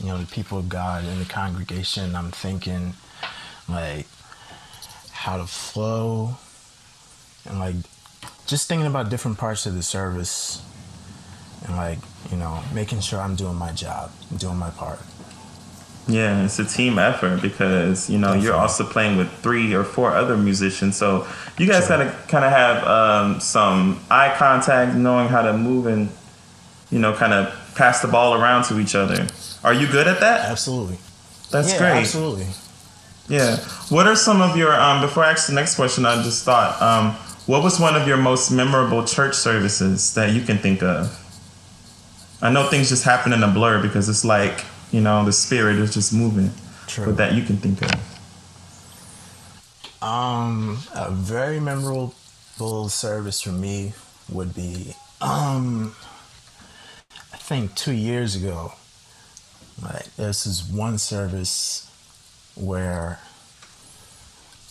you 0.00 0.06
know, 0.06 0.18
the 0.18 0.26
people 0.26 0.58
of 0.58 0.68
God 0.68 1.04
in 1.04 1.18
the 1.18 1.24
congregation? 1.24 2.14
I'm 2.14 2.30
thinking, 2.30 2.94
like, 3.68 4.06
how 5.10 5.38
to 5.38 5.46
flow, 5.46 6.36
and 7.46 7.58
like, 7.58 7.76
just 8.46 8.68
thinking 8.68 8.86
about 8.86 9.08
different 9.08 9.38
parts 9.38 9.64
of 9.66 9.74
the 9.74 9.82
service, 9.82 10.62
and 11.64 11.76
like, 11.76 11.98
you 12.30 12.36
know, 12.36 12.62
making 12.72 13.00
sure 13.00 13.20
I'm 13.20 13.34
doing 13.34 13.56
my 13.56 13.72
job, 13.72 14.12
doing 14.36 14.56
my 14.56 14.70
part. 14.70 15.00
Yeah, 16.06 16.44
it's 16.44 16.58
a 16.58 16.64
team 16.66 16.98
effort 16.98 17.40
because 17.40 18.10
you 18.10 18.18
know 18.18 18.34
you're 18.34 18.54
also 18.54 18.84
playing 18.84 19.16
with 19.16 19.30
three 19.42 19.72
or 19.72 19.84
four 19.84 20.10
other 20.10 20.36
musicians, 20.36 20.96
so 20.96 21.26
you 21.56 21.66
guys 21.66 21.86
Sure. 21.86 21.96
gotta 21.98 22.10
kind 22.28 22.44
of 22.44 22.50
have 22.52 22.84
um, 22.86 23.40
some 23.40 24.00
eye 24.10 24.34
contact, 24.36 24.94
knowing 24.96 25.28
how 25.28 25.40
to 25.42 25.54
move 25.56 25.86
and 25.86 26.10
you 26.90 26.98
know 26.98 27.14
kind 27.14 27.32
of 27.32 27.48
pass 27.74 28.02
the 28.02 28.08
ball 28.08 28.34
around 28.34 28.64
to 28.64 28.78
each 28.78 28.94
other. 28.94 29.26
Are 29.64 29.72
you 29.72 29.86
good 29.86 30.06
at 30.06 30.20
that? 30.20 30.50
Absolutely. 30.50 30.98
That's 31.50 31.72
yeah, 31.72 31.78
great. 31.78 32.00
absolutely. 32.00 32.46
Yeah. 33.28 33.56
What 33.88 34.06
are 34.06 34.16
some 34.16 34.42
of 34.42 34.56
your 34.58 34.78
um, 34.78 35.00
before 35.00 35.24
I 35.24 35.30
ask 35.30 35.46
the 35.46 35.54
next 35.54 35.76
question? 35.76 36.04
I 36.04 36.22
just 36.22 36.44
thought, 36.44 36.80
um, 36.82 37.12
what 37.46 37.62
was 37.62 37.80
one 37.80 37.96
of 37.96 38.06
your 38.06 38.18
most 38.18 38.50
memorable 38.50 39.04
church 39.04 39.34
services 39.34 40.12
that 40.14 40.34
you 40.34 40.42
can 40.42 40.58
think 40.58 40.82
of? 40.82 41.18
I 42.42 42.50
know 42.50 42.68
things 42.68 42.90
just 42.90 43.04
happen 43.04 43.32
in 43.32 43.42
a 43.42 43.48
blur 43.48 43.80
because 43.80 44.10
it's 44.10 44.24
like 44.24 44.64
you 44.94 45.00
know 45.00 45.24
the 45.24 45.33
spirit 45.33 45.76
is 45.76 45.92
just 45.92 46.12
moving, 46.12 46.52
True. 46.87 47.07
but 47.07 47.16
that 47.16 47.35
you 47.35 47.42
can 47.42 47.57
think 47.57 47.83
of. 47.83 47.90
Um, 50.00 50.78
a 50.94 51.11
very 51.11 51.59
memorable 51.59 52.14
service 52.88 53.40
for 53.40 53.50
me 53.50 53.94
would 54.30 54.54
be, 54.54 54.94
um, 55.20 55.96
I 57.33 57.37
think 57.38 57.74
two 57.74 57.92
years 57.92 58.37
ago. 58.37 58.74
Like, 59.83 60.14
this 60.14 60.46
is 60.46 60.62
one 60.62 60.98
service 60.98 61.90
where 62.54 63.18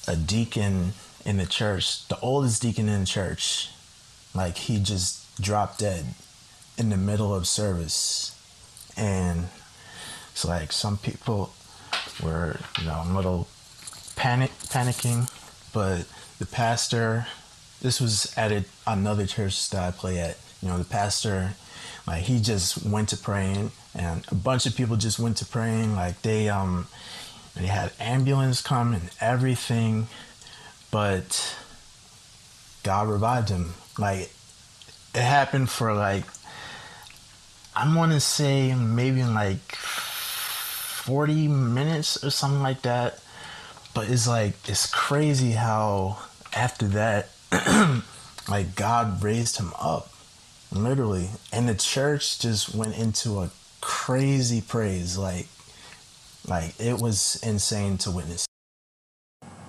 a 0.07 0.15
deacon 0.15 0.93
in 1.25 1.35
the 1.35 1.45
church, 1.45 2.07
the 2.07 2.17
oldest 2.21 2.61
deacon 2.61 2.87
in 2.87 3.01
the 3.01 3.05
church, 3.05 3.69
like 4.33 4.55
he 4.57 4.79
just 4.79 5.41
dropped 5.41 5.79
dead 5.79 6.05
in 6.77 6.89
the 6.89 6.95
middle 6.95 7.35
of 7.35 7.45
service, 7.45 8.39
and 8.95 9.49
it's 10.33 10.43
like 10.43 10.71
some 10.71 10.97
people 10.97 11.53
were, 12.21 12.59
you 12.79 12.85
know, 12.85 13.03
a 13.05 13.13
little 13.15 13.47
panic 14.15 14.51
panicking, 14.65 15.31
but 15.71 16.05
the 16.39 16.45
pastor 16.45 17.25
this 17.81 17.99
was 17.99 18.33
at 18.37 18.51
a, 18.51 18.65
another 18.87 19.27
church 19.27 19.69
that 19.69 19.83
I 19.83 19.91
play 19.91 20.17
at. 20.19 20.37
You 20.61 20.69
know, 20.69 20.77
the 20.77 20.85
pastor 20.85 21.53
like 22.07 22.23
he 22.23 22.39
just 22.39 22.85
went 22.85 23.09
to 23.09 23.17
praying 23.17 23.71
and 23.93 24.25
a 24.29 24.35
bunch 24.35 24.65
of 24.65 24.75
people 24.75 24.95
just 24.95 25.19
went 25.19 25.37
to 25.37 25.45
praying 25.45 25.95
like 25.95 26.21
they 26.21 26.49
um 26.49 26.87
they 27.55 27.67
had 27.67 27.91
ambulance 27.99 28.61
come 28.61 28.93
and 28.93 29.09
everything 29.21 30.07
but 30.91 31.55
God 32.83 33.07
revived 33.07 33.49
him 33.49 33.73
like 33.97 34.31
it 35.13 35.21
happened 35.21 35.69
for 35.69 35.93
like 35.93 36.25
I 37.75 37.95
want 37.95 38.11
to 38.11 38.19
say 38.19 38.73
maybe 38.75 39.23
like 39.23 39.77
40 41.03 41.49
minutes 41.49 42.23
or 42.23 42.29
something 42.29 42.61
like 42.61 42.81
that 42.83 43.19
but 43.93 44.09
it's 44.09 44.25
like 44.27 44.53
it's 44.69 44.89
crazy 44.89 45.51
how 45.51 46.17
after 46.55 46.87
that 46.87 47.29
like 48.49 48.73
god 48.75 49.21
raised 49.21 49.57
him 49.57 49.73
up 49.79 50.09
literally 50.71 51.29
and 51.51 51.67
the 51.67 51.75
church 51.75 52.39
just 52.39 52.73
went 52.73 52.97
into 52.97 53.39
a 53.39 53.49
crazy 53.81 54.61
praise 54.61 55.17
like 55.17 55.47
like 56.47 56.73
it 56.79 57.01
was 57.01 57.37
insane 57.43 57.97
to 57.97 58.09
witness 58.09 58.45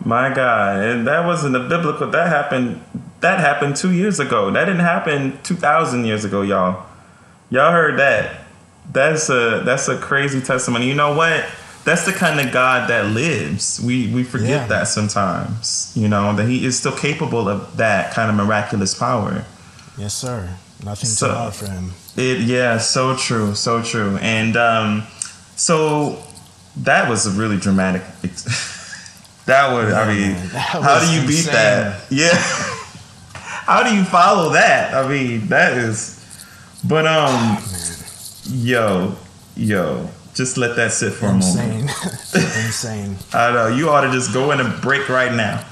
My 0.05 0.33
God, 0.35 0.83
and 0.83 1.07
that 1.07 1.25
wasn't 1.25 1.57
a 1.57 1.61
biblical. 1.61 2.11
That 2.11 2.29
happened. 2.29 2.83
That 3.21 3.41
happened 3.41 3.77
two 3.77 3.91
years 3.91 4.21
ago. 4.21 4.51
That 4.51 4.67
didn't 4.67 4.83
happen 4.83 5.39
two 5.43 5.55
thousand 5.57 6.05
years 6.05 6.25
ago, 6.27 6.43
y'all. 6.43 6.85
Y'all 7.49 7.73
heard 7.73 7.99
that? 7.99 8.44
That's 8.93 9.29
a 9.31 9.63
that's 9.65 9.89
a 9.89 9.99
crazy 9.99 10.41
testimony. 10.41 10.87
You 10.89 10.95
know 10.95 11.15
what? 11.15 11.45
That's 11.85 12.07
the 12.07 12.13
kind 12.13 12.41
of 12.41 12.53
God 12.53 12.89
that 12.91 13.07
lives. 13.07 13.81
We 13.85 14.09
we 14.15 14.25
forget 14.25 14.49
Yeah. 14.49 14.67
that 14.69 14.89
sometimes. 14.89 15.93
You 15.95 16.09
know 16.09 16.35
that 16.37 16.47
He 16.49 16.65
is 16.65 16.79
still 16.79 16.97
capable 16.97 17.49
of 17.49 17.77
that 17.77 18.13
kind 18.15 18.31
of 18.31 18.37
miraculous 18.37 18.95
power. 18.95 19.45
yes 19.97 20.13
sir 20.15 20.49
nothing 20.85 21.09
So- 21.09 21.29
too 21.29 21.35
hard 21.35 21.55
for 21.55 21.67
him 21.71 21.93
It 22.17 22.41
yeah, 22.41 22.79
so 22.79 23.17
true, 23.17 23.55
so 23.55 23.83
true. 23.83 24.19
And 24.21 24.57
um, 24.57 25.05
so 25.57 26.23
that 26.83 27.09
was 27.09 27.27
a 27.27 27.31
really 27.31 27.57
dramatic. 27.57 28.03
That 29.47 29.75
was, 29.75 29.93
I 29.93 30.09
mean, 30.09 30.33
man, 30.33 30.49
how 30.49 31.01
do 31.01 31.13
you 31.13 31.27
beat 31.29 31.45
that? 31.53 32.01
Yeah, 32.09 32.31
how 33.69 33.83
do 33.83 33.95
you 33.95 34.03
follow 34.05 34.53
that? 34.55 34.95
I 34.95 35.07
mean, 35.07 35.49
that 35.49 35.77
is. 35.77 36.17
But 36.83 37.07
um, 37.07 37.59
yo, 38.47 39.17
yo, 39.57 40.09
just 40.35 40.57
let 40.57 40.77
that 40.77 40.93
sit 40.93 41.13
for 41.13 41.27
a 41.27 41.33
moment. 41.33 41.45
insane 41.45 41.83
insane 42.65 43.17
I 43.33 43.53
know 43.53 43.69
you 43.69 43.89
ought 43.91 44.03
to 44.03 44.11
just 44.13 44.33
go 44.33 44.51
in 44.53 44.61
and 44.61 44.81
break 44.83 45.09
right 45.09 45.33
now. 45.33 45.65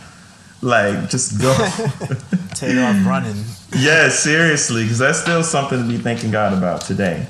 Like, 0.61 1.11
just 1.11 1.41
go. 1.41 1.53
Take 2.55 2.77
off 2.79 3.05
running. 3.05 3.45
yeah, 3.77 4.09
seriously, 4.09 4.85
because 4.85 4.99
that's 4.99 5.21
still 5.21 5.43
something 5.43 5.83
to 5.83 5.89
be 5.89 5.99
thanking 5.99 6.31
God 6.31 6.57
about 6.57 6.83
today. 6.83 7.27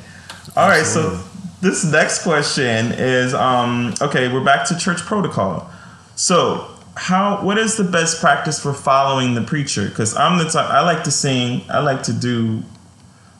All 0.54 0.68
right, 0.68 0.80
Absolutely. 0.80 1.16
so 1.18 1.24
this 1.62 1.84
next 1.90 2.24
question 2.24 2.92
is 2.92 3.32
um, 3.32 3.94
okay, 4.02 4.30
we're 4.30 4.44
back 4.44 4.68
to 4.68 4.76
church 4.78 4.98
protocol. 4.98 5.70
So, 6.14 6.68
how 6.94 7.42
what 7.42 7.56
is 7.56 7.78
the 7.78 7.84
best 7.84 8.20
practice 8.20 8.60
for 8.60 8.74
following 8.74 9.34
the 9.34 9.42
preacher? 9.42 9.88
Because 9.88 10.14
I'm 10.14 10.36
the 10.36 10.50
type 10.50 10.68
I 10.68 10.82
like 10.82 11.04
to 11.04 11.10
sing, 11.10 11.62
I 11.70 11.78
like 11.80 12.02
to 12.04 12.12
do 12.12 12.62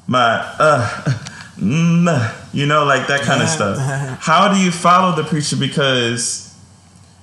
my 0.06 0.38
uh 0.58 1.18
mm, 1.56 2.54
you 2.54 2.66
know, 2.66 2.84
like 2.84 3.06
that 3.08 3.22
kind 3.22 3.42
of 3.42 3.48
stuff. 3.48 3.78
How 4.20 4.52
do 4.52 4.58
you 4.58 4.70
follow 4.70 5.14
the 5.14 5.24
preacher? 5.28 5.56
Because 5.56 6.52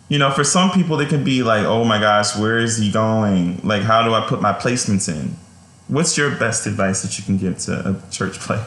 you 0.09 0.17
know, 0.17 0.31
for 0.31 0.43
some 0.43 0.71
people, 0.71 0.99
it 0.99 1.09
can 1.09 1.23
be 1.23 1.43
like, 1.43 1.65
oh 1.65 1.85
my 1.85 1.99
gosh, 1.99 2.35
where 2.35 2.57
is 2.57 2.77
he 2.77 2.91
going? 2.91 3.61
Like, 3.63 3.83
how 3.83 4.01
do 4.03 4.13
I 4.15 4.25
put 4.27 4.41
my 4.41 4.51
placements 4.51 5.07
in? 5.07 5.35
What's 5.87 6.17
your 6.17 6.35
best 6.35 6.65
advice 6.65 7.03
that 7.03 7.17
you 7.19 7.23
can 7.23 7.37
give 7.37 7.59
to 7.59 7.89
a 7.89 8.11
church 8.11 8.39
player? 8.39 8.65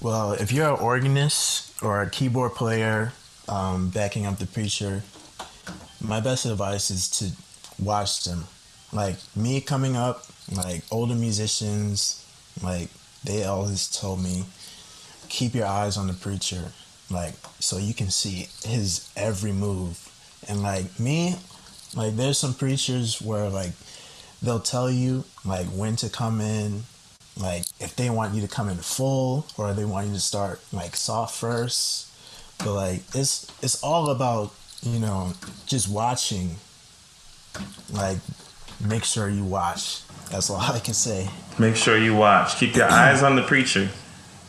Well, 0.00 0.32
if 0.32 0.50
you're 0.50 0.72
an 0.72 0.80
organist 0.80 1.82
or 1.82 2.00
a 2.00 2.08
keyboard 2.10 2.54
player 2.54 3.12
um, 3.48 3.90
backing 3.90 4.24
up 4.24 4.38
the 4.38 4.46
preacher, 4.46 5.02
my 6.00 6.20
best 6.20 6.46
advice 6.46 6.90
is 6.90 7.08
to 7.10 7.30
watch 7.82 8.24
them. 8.24 8.44
Like 8.92 9.16
me 9.36 9.60
coming 9.60 9.94
up, 9.94 10.24
like 10.50 10.84
older 10.90 11.14
musicians, 11.14 12.26
like 12.62 12.88
they 13.24 13.44
always 13.44 13.88
told 13.88 14.22
me, 14.22 14.44
keep 15.28 15.54
your 15.54 15.66
eyes 15.66 15.96
on 15.96 16.06
the 16.06 16.12
preacher, 16.12 16.72
like 17.10 17.34
so 17.58 17.78
you 17.78 17.94
can 17.94 18.10
see 18.10 18.48
his 18.64 19.10
every 19.16 19.52
move. 19.52 20.08
And 20.48 20.62
like 20.62 20.98
me, 20.98 21.36
like 21.94 22.16
there's 22.16 22.38
some 22.38 22.54
preachers 22.54 23.20
where 23.22 23.48
like 23.48 23.72
they'll 24.42 24.60
tell 24.60 24.90
you 24.90 25.24
like 25.44 25.66
when 25.66 25.96
to 25.96 26.08
come 26.08 26.40
in, 26.40 26.82
like 27.40 27.64
if 27.80 27.94
they 27.96 28.10
want 28.10 28.34
you 28.34 28.42
to 28.42 28.48
come 28.48 28.68
in 28.68 28.76
full 28.76 29.46
or 29.56 29.72
they 29.72 29.84
want 29.84 30.08
you 30.08 30.14
to 30.14 30.20
start 30.20 30.60
like 30.72 30.96
soft 30.96 31.34
first. 31.34 32.08
But 32.58 32.74
like 32.74 33.02
it's 33.14 33.46
it's 33.62 33.82
all 33.82 34.10
about, 34.10 34.52
you 34.82 34.98
know, 34.98 35.32
just 35.66 35.88
watching. 35.88 36.56
Like 37.92 38.18
make 38.84 39.04
sure 39.04 39.28
you 39.28 39.44
watch. 39.44 40.02
That's 40.32 40.48
all 40.48 40.56
I 40.56 40.78
can 40.78 40.94
say. 40.94 41.28
Make 41.58 41.76
sure 41.76 41.98
you 41.98 42.16
watch. 42.16 42.56
Keep 42.56 42.74
your 42.76 42.90
eyes 42.90 43.22
on 43.22 43.36
the 43.36 43.42
preacher. 43.42 43.90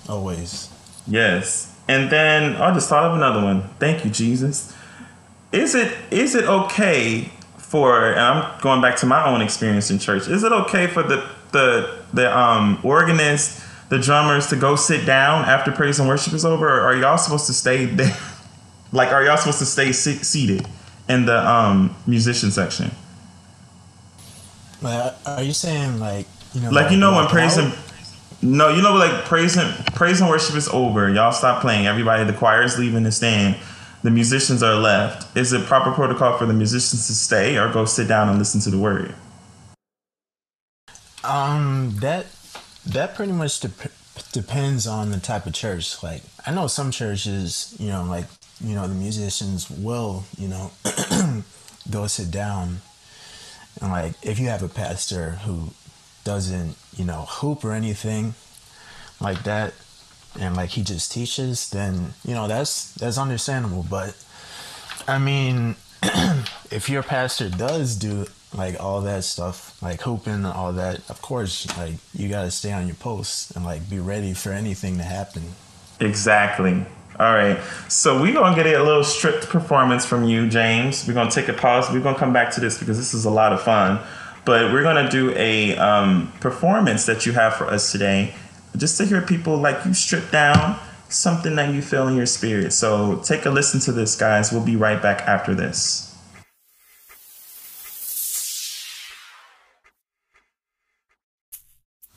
Always. 0.07 0.69
Yes. 1.05 1.77
And 1.89 2.09
then 2.09 2.55
I 2.55 2.73
just 2.73 2.87
thought 2.87 3.03
of 3.03 3.15
another 3.17 3.43
one. 3.43 3.63
Thank 3.79 4.05
you, 4.05 4.09
Jesus. 4.09 4.73
Is 5.51 5.75
it 5.75 5.93
is 6.09 6.35
it 6.35 6.45
okay 6.45 7.29
for 7.57 8.11
and 8.11 8.19
I'm 8.19 8.61
going 8.61 8.81
back 8.81 8.95
to 8.97 9.05
my 9.05 9.25
own 9.25 9.41
experience 9.41 9.91
in 9.91 9.99
church. 9.99 10.29
Is 10.29 10.43
it 10.43 10.53
okay 10.53 10.87
for 10.87 11.03
the 11.03 11.29
the 11.51 11.99
the 12.13 12.35
um 12.35 12.79
organist, 12.81 13.61
the 13.89 13.99
drummers 13.99 14.47
to 14.47 14.55
go 14.55 14.77
sit 14.77 15.05
down 15.05 15.43
after 15.45 15.71
praise 15.71 15.99
and 15.99 16.07
worship 16.07 16.33
is 16.33 16.45
over 16.45 16.65
or 16.65 16.81
are 16.81 16.95
y'all 16.95 17.17
supposed 17.17 17.47
to 17.47 17.53
stay 17.53 17.85
there? 17.85 18.15
like 18.93 19.09
are 19.09 19.25
y'all 19.25 19.37
supposed 19.37 19.59
to 19.59 19.65
stay 19.65 19.91
seated 19.91 20.65
in 21.09 21.25
the 21.25 21.49
um 21.49 21.93
musician 22.07 22.51
section? 22.51 22.89
Like 24.83 25.13
are 25.25 25.41
you 25.41 25.53
saying 25.53 25.99
like 25.99 26.27
you 26.53 26.61
know 26.61 26.69
Like 26.69 26.91
you 26.91 26.97
know 26.97 27.15
when 27.15 27.27
praise 27.27 27.57
and 27.57 27.73
no, 28.43 28.67
you 28.67 28.81
know 28.81 28.93
like 28.93 29.23
praise 29.23 29.55
and 29.55 29.73
praise 29.95 30.19
and 30.19 30.29
worship 30.29 30.55
is 30.55 30.67
over. 30.67 31.09
Y'all 31.09 31.31
stop 31.31 31.61
playing. 31.61 31.87
Everybody, 31.87 32.25
the 32.25 32.37
choir 32.37 32.61
is 32.61 32.77
leaving 32.77 33.03
the 33.03 33.11
stand. 33.11 33.57
The 34.03 34.11
musicians 34.11 34.61
are 34.61 34.75
left. 34.75 35.37
Is 35.37 35.53
it 35.53 35.65
proper 35.65 35.91
protocol 35.91 36.37
for 36.37 36.45
the 36.45 36.53
musicians 36.53 37.07
to 37.07 37.13
stay 37.13 37.57
or 37.57 37.71
go 37.71 37.85
sit 37.85 38.09
down 38.09 38.27
and 38.27 38.37
listen 38.37 38.59
to 38.61 38.69
the 38.69 38.77
word? 38.77 39.15
Um, 41.23 41.95
that 42.01 42.25
that 42.85 43.15
pretty 43.15 43.31
much 43.31 43.61
dep- 43.61 43.93
depends 44.33 44.85
on 44.85 45.11
the 45.11 45.19
type 45.19 45.45
of 45.45 45.53
church. 45.53 46.03
Like 46.03 46.23
I 46.45 46.53
know 46.53 46.67
some 46.67 46.91
churches, 46.91 47.73
you 47.79 47.87
know, 47.87 48.03
like 48.03 48.25
you 48.59 48.75
know 48.75 48.85
the 48.89 48.93
musicians 48.93 49.69
will, 49.69 50.25
you 50.37 50.49
know, 50.49 50.71
go 51.89 52.07
sit 52.07 52.29
down, 52.29 52.81
and 53.81 53.91
like 53.91 54.13
if 54.21 54.39
you 54.39 54.47
have 54.47 54.63
a 54.63 54.69
pastor 54.69 55.31
who 55.45 55.69
doesn't, 56.23 56.75
you 56.95 57.05
know, 57.05 57.25
hoop 57.27 57.63
or 57.63 57.71
anything 57.71 58.33
like 59.19 59.43
that, 59.43 59.73
and 60.39 60.55
like 60.55 60.71
he 60.71 60.83
just 60.83 61.11
teaches, 61.11 61.69
then 61.69 62.13
you 62.25 62.33
know 62.33 62.47
that's 62.47 62.93
that's 62.95 63.17
understandable. 63.17 63.85
But 63.89 64.15
I 65.07 65.17
mean, 65.17 65.75
if 66.71 66.89
your 66.89 67.03
pastor 67.03 67.49
does 67.49 67.95
do 67.95 68.25
like 68.55 68.79
all 68.79 69.01
that 69.01 69.23
stuff, 69.23 69.81
like 69.81 70.01
hooping 70.01 70.33
and 70.33 70.45
all 70.45 70.73
that, 70.73 71.09
of 71.09 71.21
course, 71.21 71.67
like 71.77 71.95
you 72.13 72.29
gotta 72.29 72.51
stay 72.51 72.71
on 72.71 72.87
your 72.87 72.95
post 72.95 73.55
and 73.55 73.65
like 73.65 73.89
be 73.89 73.99
ready 73.99 74.33
for 74.33 74.51
anything 74.51 74.97
to 74.97 75.03
happen. 75.03 75.43
Exactly. 75.99 76.85
All 77.19 77.33
right. 77.33 77.59
So 77.89 78.21
we're 78.21 78.33
gonna 78.33 78.55
get 78.55 78.65
a 78.65 78.83
little 78.83 79.03
stripped 79.03 79.49
performance 79.49 80.05
from 80.05 80.23
you, 80.23 80.49
James. 80.49 81.07
We're 81.07 81.13
gonna 81.13 81.31
take 81.31 81.47
a 81.47 81.53
pause. 81.53 81.91
We're 81.91 82.01
gonna 82.01 82.17
come 82.17 82.33
back 82.33 82.51
to 82.53 82.61
this 82.61 82.77
because 82.77 82.97
this 82.97 83.13
is 83.13 83.25
a 83.25 83.29
lot 83.29 83.53
of 83.53 83.61
fun. 83.61 83.99
But 84.45 84.73
we're 84.73 84.83
gonna 84.83 85.09
do 85.09 85.31
a 85.35 85.77
um, 85.77 86.31
performance 86.39 87.05
that 87.05 87.25
you 87.25 87.33
have 87.33 87.55
for 87.55 87.65
us 87.65 87.91
today, 87.91 88.33
just 88.75 88.97
to 88.97 89.05
hear 89.05 89.21
people 89.21 89.57
like 89.57 89.85
you 89.85 89.93
strip 89.93 90.31
down 90.31 90.79
something 91.07 91.55
that 91.55 91.73
you 91.73 91.81
feel 91.81 92.07
in 92.07 92.15
your 92.15 92.25
spirit. 92.25 92.73
So 92.73 93.17
take 93.17 93.45
a 93.45 93.49
listen 93.49 93.79
to 93.81 93.91
this, 93.91 94.15
guys. 94.15 94.51
We'll 94.51 94.65
be 94.65 94.75
right 94.75 95.01
back 95.01 95.21
after 95.21 95.53
this. 95.53 96.12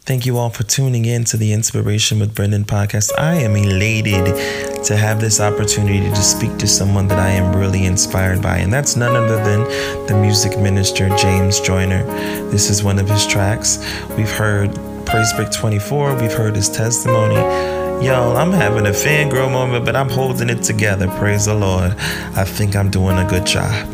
Thank 0.06 0.24
you 0.24 0.38
all 0.38 0.50
for 0.50 0.62
tuning 0.62 1.04
in 1.04 1.24
to 1.24 1.36
the 1.36 1.52
Inspiration 1.52 2.20
with 2.20 2.32
Brendan 2.32 2.64
podcast. 2.64 3.10
I 3.18 3.34
am 3.34 3.56
elated 3.56 4.84
to 4.84 4.96
have 4.96 5.20
this 5.20 5.40
opportunity 5.40 5.98
to 5.98 6.22
speak 6.22 6.56
to 6.58 6.68
someone 6.68 7.08
that 7.08 7.18
I 7.18 7.30
am 7.30 7.56
really 7.56 7.86
inspired 7.86 8.40
by, 8.40 8.58
and 8.58 8.72
that's 8.72 8.94
none 8.94 9.16
other 9.16 9.42
than 9.42 9.64
the 10.06 10.14
music 10.14 10.60
minister 10.60 11.08
James 11.16 11.58
Joyner. 11.58 12.04
This 12.52 12.70
is 12.70 12.84
one 12.84 13.00
of 13.00 13.08
his 13.08 13.26
tracks. 13.26 13.78
We've 14.16 14.30
heard 14.30 14.72
Praise 15.06 15.32
Break 15.32 15.50
24, 15.50 16.14
we've 16.20 16.32
heard 16.32 16.54
his 16.54 16.68
testimony. 16.68 17.85
Y'all, 18.02 18.36
I'm 18.36 18.52
having 18.52 18.86
a 18.86 18.90
fangirl 18.90 19.50
moment, 19.50 19.84
but 19.84 19.96
I'm 19.96 20.08
holding 20.08 20.50
it 20.50 20.62
together. 20.62 21.08
Praise 21.18 21.46
the 21.46 21.54
Lord. 21.54 21.92
I 22.36 22.44
think 22.44 22.76
I'm 22.76 22.90
doing 22.90 23.16
a 23.16 23.26
good 23.28 23.46
job. 23.46 23.88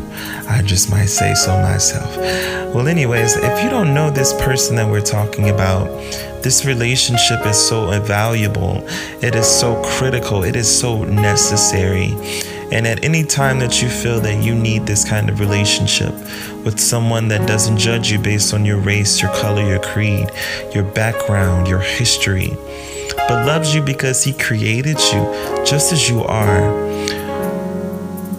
I 0.47 0.61
just 0.61 0.91
might 0.91 1.05
say 1.05 1.33
so 1.33 1.57
myself. 1.61 2.15
Well, 2.75 2.87
anyways, 2.87 3.37
if 3.37 3.63
you 3.63 3.69
don't 3.69 3.93
know 3.93 4.11
this 4.11 4.33
person 4.33 4.75
that 4.75 4.89
we're 4.91 5.01
talking 5.01 5.49
about, 5.49 5.87
this 6.43 6.65
relationship 6.65 7.45
is 7.45 7.57
so 7.57 7.91
invaluable. 7.91 8.85
It 9.21 9.35
is 9.35 9.47
so 9.47 9.81
critical. 9.83 10.43
It 10.43 10.57
is 10.57 10.67
so 10.79 11.03
necessary. 11.05 12.09
And 12.73 12.87
at 12.87 13.05
any 13.05 13.23
time 13.23 13.59
that 13.59 13.81
you 13.81 13.87
feel 13.87 14.19
that 14.21 14.43
you 14.43 14.55
need 14.55 14.87
this 14.87 15.07
kind 15.07 15.29
of 15.29 15.39
relationship 15.39 16.11
with 16.65 16.79
someone 16.79 17.27
that 17.27 17.47
doesn't 17.47 17.77
judge 17.77 18.11
you 18.11 18.17
based 18.17 18.53
on 18.53 18.65
your 18.65 18.79
race, 18.79 19.21
your 19.21 19.31
color, 19.35 19.61
your 19.61 19.79
creed, 19.79 20.27
your 20.73 20.83
background, 20.83 21.67
your 21.67 21.79
history, 21.79 22.49
but 23.15 23.45
loves 23.45 23.75
you 23.75 23.81
because 23.83 24.23
he 24.23 24.33
created 24.33 24.99
you 25.13 25.21
just 25.63 25.93
as 25.93 26.09
you 26.09 26.23
are, 26.23 26.73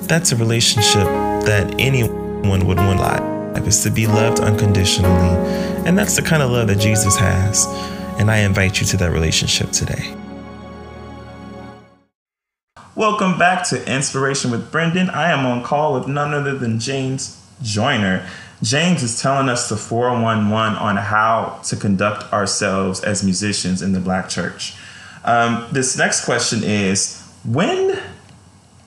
that's 0.09 0.33
a 0.33 0.37
relationship 0.37 1.07
that 1.47 1.73
anyone 1.79 2.66
would 2.66 2.79
want 2.79 2.99
life 2.99 3.35
is 3.66 3.83
to 3.85 3.90
be 3.90 4.07
loved 4.07 4.40
unconditionally. 4.40 5.37
And 5.87 5.97
that's 5.97 6.16
the 6.16 6.23
kind 6.23 6.42
of 6.42 6.51
love 6.51 6.68
that 6.68 6.79
Jesus 6.79 7.16
has. 7.16 7.66
And 8.18 8.31
I 8.31 8.38
invite 8.38 8.81
you 8.81 8.87
to 8.88 8.97
that 8.99 9.11
relationship 9.11 9.70
today. 9.70 10.24
Welcome 12.97 13.37
back 13.41 13.69
to 13.71 13.93
Inspiration 13.93 14.53
with 14.53 14.71
Brendan. 14.71 15.11
I 15.11 15.33
am 15.33 15.45
on 15.47 15.65
call 15.65 15.95
with 15.95 16.07
none 16.07 16.33
other 16.33 16.57
than 16.57 16.79
James 16.79 17.45
Joyner. 17.61 18.25
James 18.63 19.03
is 19.03 19.21
telling 19.21 19.49
us 19.49 19.69
the 19.69 19.77
411 19.77 20.79
on 20.79 20.97
how 20.99 21.61
to 21.65 21.75
conduct 21.75 22.33
ourselves 22.33 23.03
as 23.03 23.25
musicians 23.25 23.83
in 23.83 23.95
the 23.95 23.99
black 23.99 24.29
church. 24.29 24.77
Um, 25.25 25.67
this 25.73 25.99
next 25.99 26.25
question 26.25 26.63
is 26.63 27.21
when 27.45 27.99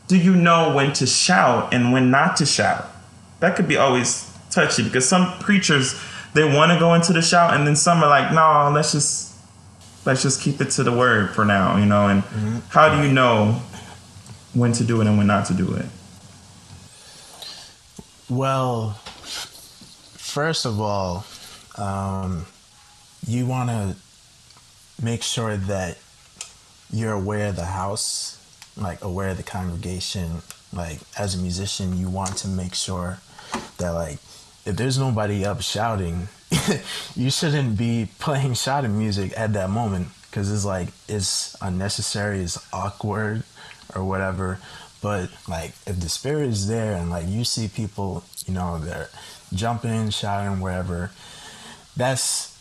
do 0.07 0.17
you 0.17 0.37
know 0.37 0.73
when 0.73 0.93
to 0.93 1.05
shout 1.05 1.73
and 1.73 1.91
when 1.91 2.09
not 2.09 2.37
to 2.37 2.45
shout? 2.45 2.89
That 3.41 3.57
could 3.57 3.67
be 3.67 3.75
always 3.75 4.33
touchy 4.51 4.83
because 4.83 5.05
some 5.05 5.37
preachers 5.39 6.01
they 6.33 6.45
want 6.45 6.71
to 6.71 6.79
go 6.79 6.93
into 6.93 7.11
the 7.11 7.21
shout 7.21 7.53
and 7.53 7.67
then 7.67 7.75
some 7.75 8.01
are 8.01 8.09
like, 8.09 8.31
no, 8.31 8.71
let's 8.73 8.93
just 8.93 9.35
let's 10.05 10.23
just 10.23 10.41
keep 10.41 10.61
it 10.61 10.69
to 10.71 10.83
the 10.83 10.93
word 10.93 11.31
for 11.31 11.43
now, 11.43 11.75
you 11.75 11.85
know. 11.85 12.07
And 12.07 12.23
how 12.69 12.95
do 12.95 13.05
you 13.05 13.13
know 13.13 13.61
when 14.57 14.71
to 14.73 14.83
do 14.83 14.99
it 15.01 15.07
and 15.07 15.17
when 15.17 15.27
not 15.27 15.45
to 15.45 15.53
do 15.53 15.73
it? 15.75 15.85
Well, 18.29 18.93
first 20.17 20.65
of 20.65 20.81
all, 20.81 21.25
um, 21.77 22.45
you 23.25 23.45
want 23.45 23.69
to 23.69 23.95
make 25.01 25.21
sure 25.21 25.55
that 25.55 25.97
you're 26.91 27.13
aware 27.13 27.49
of 27.49 27.55
the 27.55 27.65
house, 27.65 28.43
like 28.75 29.03
aware 29.03 29.29
of 29.29 29.37
the 29.37 29.43
congregation. 29.43 30.41
Like 30.73 30.99
as 31.17 31.35
a 31.35 31.37
musician, 31.37 31.97
you 31.97 32.09
want 32.09 32.37
to 32.37 32.47
make 32.47 32.73
sure 32.73 33.19
that 33.77 33.91
like 33.91 34.17
if 34.65 34.75
there's 34.75 34.97
nobody 34.97 35.45
up 35.45 35.61
shouting, 35.61 36.27
you 37.15 37.29
shouldn't 37.29 37.77
be 37.77 38.09
playing 38.19 38.55
shouting 38.55 38.97
music 38.97 39.31
at 39.37 39.53
that 39.53 39.69
moment 39.69 40.07
because 40.23 40.51
it's 40.51 40.65
like 40.65 40.89
it's 41.07 41.55
unnecessary, 41.61 42.39
it's 42.39 42.57
awkward 42.73 43.43
or 43.95 44.03
whatever. 44.03 44.59
But 45.01 45.29
like 45.47 45.71
if 45.85 45.99
the 45.99 46.09
spirit 46.09 46.49
is 46.49 46.67
there 46.67 46.95
and 46.95 47.09
like 47.09 47.27
you 47.27 47.43
see 47.43 47.67
people, 47.67 48.23
you 48.45 48.53
know, 48.53 48.79
they're 48.79 49.09
jumping, 49.53 50.09
shouting, 50.09 50.59
wherever, 50.59 51.11
that's 51.95 52.57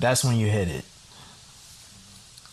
that's 0.00 0.24
when 0.24 0.36
you 0.36 0.48
hit 0.48 0.68
it. 0.68 0.84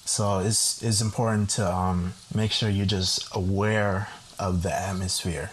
So 0.06 0.40
it's 0.40 0.82
it's 0.84 1.02
important 1.02 1.50
to 1.52 1.72
um, 1.72 2.14
make 2.34 2.52
sure 2.52 2.70
you're 2.70 2.86
just 2.86 3.28
aware 3.34 4.10
of 4.40 4.64
the 4.64 4.74
atmosphere 4.74 5.52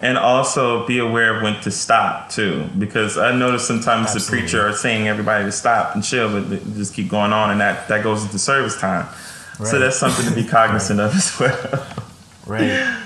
and 0.00 0.16
also 0.16 0.86
be 0.86 0.98
aware 0.98 1.36
of 1.36 1.42
when 1.42 1.60
to 1.62 1.70
stop 1.70 2.30
too 2.30 2.68
because 2.78 3.18
i 3.18 3.34
notice 3.34 3.66
sometimes 3.66 4.10
Absolutely. 4.10 4.36
the 4.36 4.42
preacher 4.42 4.66
are 4.66 4.72
saying 4.72 5.08
everybody 5.08 5.44
to 5.44 5.52
stop 5.52 5.94
and 5.94 6.04
chill 6.04 6.30
but 6.30 6.48
just 6.74 6.94
keep 6.94 7.08
going 7.08 7.32
on 7.32 7.50
and 7.50 7.60
that 7.60 7.88
that 7.88 8.02
goes 8.02 8.24
into 8.24 8.38
service 8.38 8.78
time 8.78 9.06
right. 9.58 9.68
so 9.68 9.78
that's 9.78 9.96
something 9.96 10.26
to 10.26 10.34
be 10.34 10.44
cognizant 10.48 10.98
right. 10.98 11.06
of 11.06 11.14
as 11.14 11.38
well 11.38 11.96
right 12.46 13.04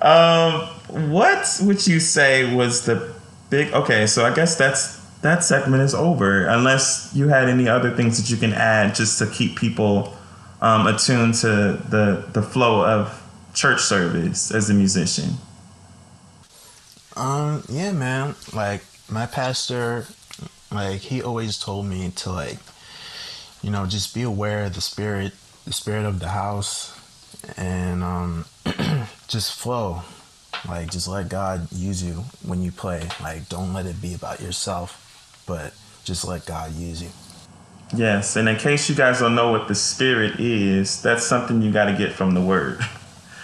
um 0.02 0.62
what 1.10 1.60
would 1.62 1.86
you 1.86 2.00
say 2.00 2.54
was 2.54 2.84
the 2.86 3.14
big 3.50 3.72
okay 3.72 4.06
so 4.06 4.24
i 4.24 4.34
guess 4.34 4.56
that's 4.56 4.98
that 5.20 5.44
segment 5.44 5.82
is 5.82 5.94
over 5.94 6.46
unless 6.46 7.10
you 7.14 7.28
had 7.28 7.48
any 7.48 7.68
other 7.68 7.94
things 7.94 8.16
that 8.18 8.30
you 8.30 8.36
can 8.36 8.54
add 8.54 8.94
just 8.94 9.18
to 9.18 9.26
keep 9.26 9.58
people 9.58 10.16
um, 10.62 10.86
attuned 10.86 11.34
to 11.34 11.82
the 11.88 12.26
the 12.32 12.42
flow 12.42 12.84
of 12.84 13.22
church 13.52 13.80
service 13.80 14.50
as 14.50 14.70
a 14.70 14.74
musician 14.74 15.36
um, 17.16 17.62
yeah, 17.68 17.92
man. 17.92 18.34
Like 18.54 18.82
my 19.10 19.26
pastor, 19.26 20.06
like 20.72 21.00
he 21.00 21.22
always 21.22 21.58
told 21.58 21.86
me 21.86 22.10
to 22.16 22.32
like, 22.32 22.58
you 23.62 23.70
know, 23.70 23.86
just 23.86 24.14
be 24.14 24.22
aware 24.22 24.64
of 24.64 24.74
the 24.74 24.80
spirit, 24.80 25.32
the 25.64 25.72
spirit 25.72 26.04
of 26.04 26.20
the 26.20 26.28
house, 26.28 26.98
and 27.56 28.02
um, 28.02 28.44
just 29.28 29.58
flow. 29.58 30.02
Like 30.68 30.90
just 30.90 31.08
let 31.08 31.28
God 31.28 31.68
use 31.72 32.02
you 32.02 32.24
when 32.44 32.62
you 32.62 32.70
play. 32.70 33.08
Like 33.22 33.48
don't 33.48 33.72
let 33.72 33.86
it 33.86 34.00
be 34.02 34.14
about 34.14 34.40
yourself, 34.40 35.42
but 35.46 35.72
just 36.04 36.26
let 36.26 36.44
God 36.44 36.72
use 36.74 37.02
you. 37.02 37.08
Yes, 37.96 38.36
and 38.36 38.48
in 38.48 38.56
case 38.56 38.88
you 38.88 38.94
guys 38.94 39.18
don't 39.18 39.34
know 39.34 39.50
what 39.50 39.66
the 39.68 39.74
spirit 39.74 40.38
is, 40.38 41.02
that's 41.02 41.24
something 41.24 41.60
you 41.60 41.72
got 41.72 41.86
to 41.86 41.96
get 41.96 42.12
from 42.12 42.34
the 42.34 42.40
word. 42.40 42.80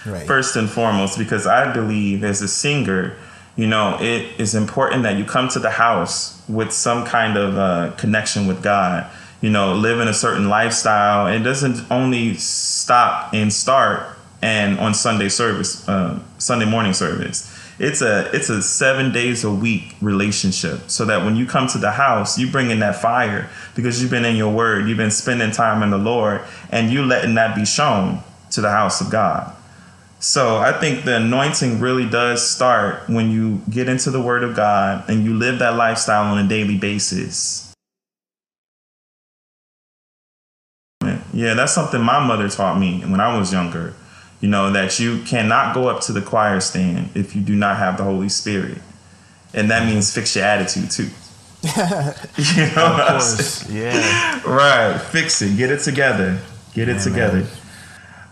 Right. 0.07 0.25
First 0.25 0.55
and 0.55 0.71
foremost, 0.71 1.19
because 1.19 1.49
I 1.49 1.73
believe 1.73 2.23
as 2.23 2.41
a 2.41 2.47
singer, 2.47 3.17
you 3.57 3.67
know, 3.67 3.99
it 4.01 4.39
is 4.39 4.55
important 4.55 5.03
that 5.03 5.17
you 5.17 5.25
come 5.25 5.49
to 5.49 5.59
the 5.59 5.71
house 5.71 6.41
with 6.49 6.71
some 6.71 7.05
kind 7.05 7.37
of 7.37 7.59
uh, 7.59 7.91
connection 7.97 8.47
with 8.47 8.63
God. 8.63 9.11
You 9.41 9.51
know, 9.51 9.75
living 9.75 10.09
a 10.09 10.15
certain 10.15 10.49
lifestyle. 10.49 11.27
It 11.27 11.41
doesn't 11.41 11.91
only 11.91 12.35
stop 12.35 13.35
and 13.35 13.53
start 13.53 14.17
and 14.43 14.79
on 14.79 14.95
Sunday 14.95 15.29
service, 15.29 15.89
uh, 15.89 16.21
Sunday 16.39 16.67
morning 16.67 16.93
service. 16.93 17.53
It's 17.79 18.01
a 18.01 18.31
it's 18.35 18.49
a 18.49 18.63
seven 18.63 19.13
days 19.13 19.45
a 19.45 19.51
week 19.51 19.97
relationship. 20.01 20.89
So 20.89 21.05
that 21.05 21.25
when 21.25 21.37
you 21.37 21.47
come 21.47 21.67
to 21.69 21.79
the 21.79 21.91
house, 21.91 22.39
you 22.39 22.51
bring 22.51 22.71
in 22.71 22.79
that 22.81 22.97
fire 22.97 23.51
because 23.75 24.01
you've 24.01 24.11
been 24.11 24.25
in 24.25 24.37
your 24.37 24.53
word, 24.53 24.89
you've 24.89 24.97
been 24.97 25.11
spending 25.11 25.51
time 25.51 25.83
in 25.83 25.91
the 25.91 25.99
Lord, 25.99 26.41
and 26.71 26.91
you 26.91 27.05
letting 27.05 27.35
that 27.35 27.55
be 27.55 27.67
shown 27.67 28.21
to 28.53 28.61
the 28.61 28.71
house 28.71 29.01
of 29.01 29.11
God. 29.11 29.53
So 30.19 30.57
I 30.57 30.73
think 30.73 31.05
the 31.05 31.17
anointing 31.17 31.79
really 31.79 32.09
does 32.09 32.49
start 32.49 33.09
when 33.09 33.31
you 33.31 33.61
get 33.69 33.89
into 33.89 34.11
the 34.11 34.21
Word 34.21 34.43
of 34.43 34.57
God 34.57 35.05
and 35.09 35.25
you 35.25 35.35
live 35.35 35.59
that 35.59 35.77
lifestyle 35.77 36.33
on 36.33 36.43
a 36.43 36.49
daily 36.49 36.79
basis. 36.79 37.66
Yeah, 41.37 41.53
that's 41.53 41.75
something 41.75 42.01
my 42.01 42.19
mother 42.27 42.49
taught 42.49 42.79
me 42.81 43.01
when 43.01 43.21
I 43.21 43.37
was 43.37 43.53
younger. 43.53 43.93
You 44.41 44.49
know, 44.49 44.73
that 44.73 44.99
you 44.99 45.23
cannot 45.25 45.75
go 45.75 45.89
up 45.89 46.01
to 46.03 46.13
the 46.13 46.23
choir 46.23 46.61
stand 46.61 47.11
if 47.15 47.37
you 47.37 47.43
do 47.43 47.55
not 47.55 47.77
have 47.77 47.99
the 47.99 48.05
Holy 48.05 48.31
Spirit. 48.31 48.79
And 49.53 49.71
that 49.71 49.87
means 49.87 50.15
fix 50.15 50.35
your 50.35 50.47
attitude 50.47 50.91
too. 50.91 51.11
you 51.63 52.75
know 52.75 52.87
of 52.87 53.09
course. 53.09 53.69
Yeah. 53.71 54.41
Right. 54.47 54.99
Fix 54.99 55.43
it. 55.43 55.59
Get 55.59 55.71
it 55.71 55.81
together. 55.81 56.39
Get 56.73 56.89
it 56.89 57.01
together. 57.03 57.41
Man. 57.41 57.49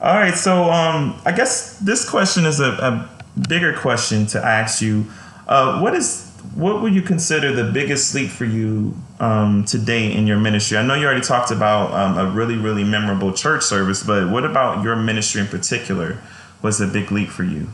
All 0.01 0.14
right, 0.14 0.35
so 0.35 0.64
um, 0.64 1.21
I 1.25 1.33
guess 1.33 1.79
this 1.79 2.09
question 2.09 2.45
is 2.45 2.61
a, 2.61 2.73
a 2.73 3.11
bigger 3.49 3.75
question 3.75 4.27
to 4.29 4.43
ask 4.43 4.81
you. 4.81 5.07
Uh, 5.47 5.81
what 5.81 5.95
is 5.95 6.24
what 6.55 6.83
would 6.83 6.95
you 6.95 7.03
consider 7.03 7.53
the 7.53 7.71
biggest 7.73 8.15
leap 8.15 8.31
for 8.31 8.45
you 8.45 8.95
um, 9.21 9.65
today 9.65 10.13
in 10.13 10.27
your 10.27 10.39
ministry? 10.39 10.77
I 10.77 10.83
know 10.83 10.95
you 10.95 11.07
already 11.07 11.21
talked 11.21 11.51
about 11.51 11.93
um, 11.93 12.19
a 12.19 12.31
really 12.31 12.57
really 12.57 12.85
memorable 12.85 13.33
church 13.33 13.63
service, 13.63 14.03
but 14.03 14.31
what 14.31 14.45
about 14.45 14.83
your 14.83 14.97
ministry 14.97 15.41
in 15.41 15.49
particular 15.49 16.19
was 16.63 16.81
a 16.81 16.87
big 16.87 17.11
leap 17.11 17.29
for 17.29 17.45
you? 17.45 17.69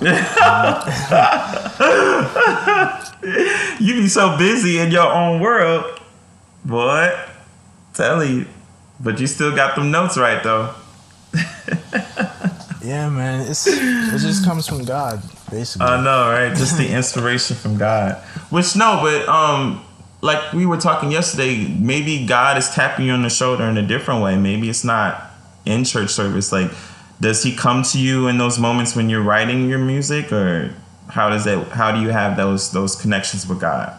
You 3.80 3.94
be 3.94 4.08
so 4.08 4.36
busy 4.36 4.78
in 4.78 4.90
your 4.90 5.10
own 5.10 5.40
world, 5.40 5.98
boy. 6.66 7.18
Tell 7.94 8.22
you. 8.22 8.46
But 9.00 9.18
you 9.18 9.26
still 9.26 9.56
got 9.56 9.74
them 9.74 9.90
notes 9.90 10.18
right 10.18 10.42
though. 10.42 10.74
yeah, 12.90 13.08
man. 13.08 13.48
It's 13.48 13.68
it 13.68 14.18
just 14.18 14.44
comes 14.44 14.66
from 14.66 14.84
God, 14.84 15.22
basically. 15.48 15.86
I 15.86 16.02
know, 16.02 16.28
right? 16.28 16.56
Just 16.56 16.76
the 16.76 16.88
inspiration 16.92 17.56
from 17.56 17.78
God. 17.78 18.16
Which 18.50 18.74
no, 18.74 18.98
but 19.00 19.28
um 19.28 19.84
like 20.22 20.52
we 20.52 20.66
were 20.66 20.76
talking 20.76 21.12
yesterday, 21.12 21.68
maybe 21.78 22.26
God 22.26 22.58
is 22.58 22.68
tapping 22.70 23.06
you 23.06 23.12
on 23.12 23.22
the 23.22 23.30
shoulder 23.30 23.62
in 23.64 23.76
a 23.78 23.86
different 23.86 24.22
way. 24.22 24.36
Maybe 24.36 24.68
it's 24.68 24.82
not 24.82 25.30
in 25.64 25.84
church 25.84 26.10
service. 26.10 26.50
Like, 26.50 26.72
does 27.20 27.44
he 27.44 27.54
come 27.54 27.84
to 27.84 27.98
you 27.98 28.26
in 28.26 28.38
those 28.38 28.58
moments 28.58 28.96
when 28.96 29.08
you're 29.08 29.22
writing 29.22 29.68
your 29.68 29.78
music 29.78 30.32
or 30.32 30.74
how 31.10 31.30
does 31.30 31.44
that 31.44 31.68
how 31.68 31.92
do 31.92 32.00
you 32.00 32.08
have 32.08 32.36
those 32.36 32.72
those 32.72 32.96
connections 32.96 33.46
with 33.46 33.60
God? 33.60 33.94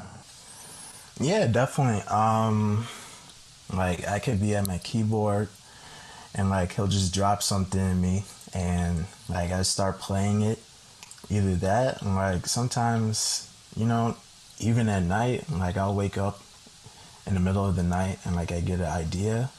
Yeah, 1.18 1.48
definitely. 1.48 2.02
Um 2.10 2.88
like 3.74 4.06
I 4.06 4.20
could 4.20 4.42
be 4.42 4.54
at 4.54 4.68
my 4.68 4.80
keyboard 4.80 5.48
and 6.36 6.50
like 6.50 6.74
he'll 6.74 6.88
just 6.88 7.14
drop 7.14 7.42
something 7.42 7.80
in 7.80 8.02
me 8.02 8.26
and 8.54 9.06
like 9.30 9.52
I 9.52 9.62
start 9.64 10.00
playing 10.00 10.42
it. 10.42 10.60
Either 11.30 11.56
that 11.56 12.02
and 12.02 12.16
like 12.16 12.46
sometimes, 12.48 13.50
you 13.76 13.86
know, 13.86 14.16
even 14.60 14.90
at 14.90 15.04
night, 15.04 15.50
like 15.50 15.78
I'll 15.78 15.96
wake 15.96 16.18
up 16.18 16.42
in 17.26 17.36
the 17.36 17.40
middle 17.40 17.66
of 17.66 17.76
the 17.76 17.84
night 17.84 18.20
and 18.26 18.36
like 18.36 18.52
I 18.52 18.60
get 18.60 18.80
an 18.80 18.86
idea. 18.86 19.50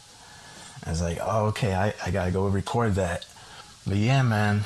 I 0.84 0.90
was 0.90 1.00
like, 1.00 1.18
oh 1.22 1.46
okay, 1.46 1.74
I, 1.74 1.94
I 2.04 2.10
gotta 2.10 2.30
go 2.30 2.46
record 2.46 2.96
that. 2.96 3.26
But 3.86 3.96
yeah 3.96 4.22
man, 4.22 4.62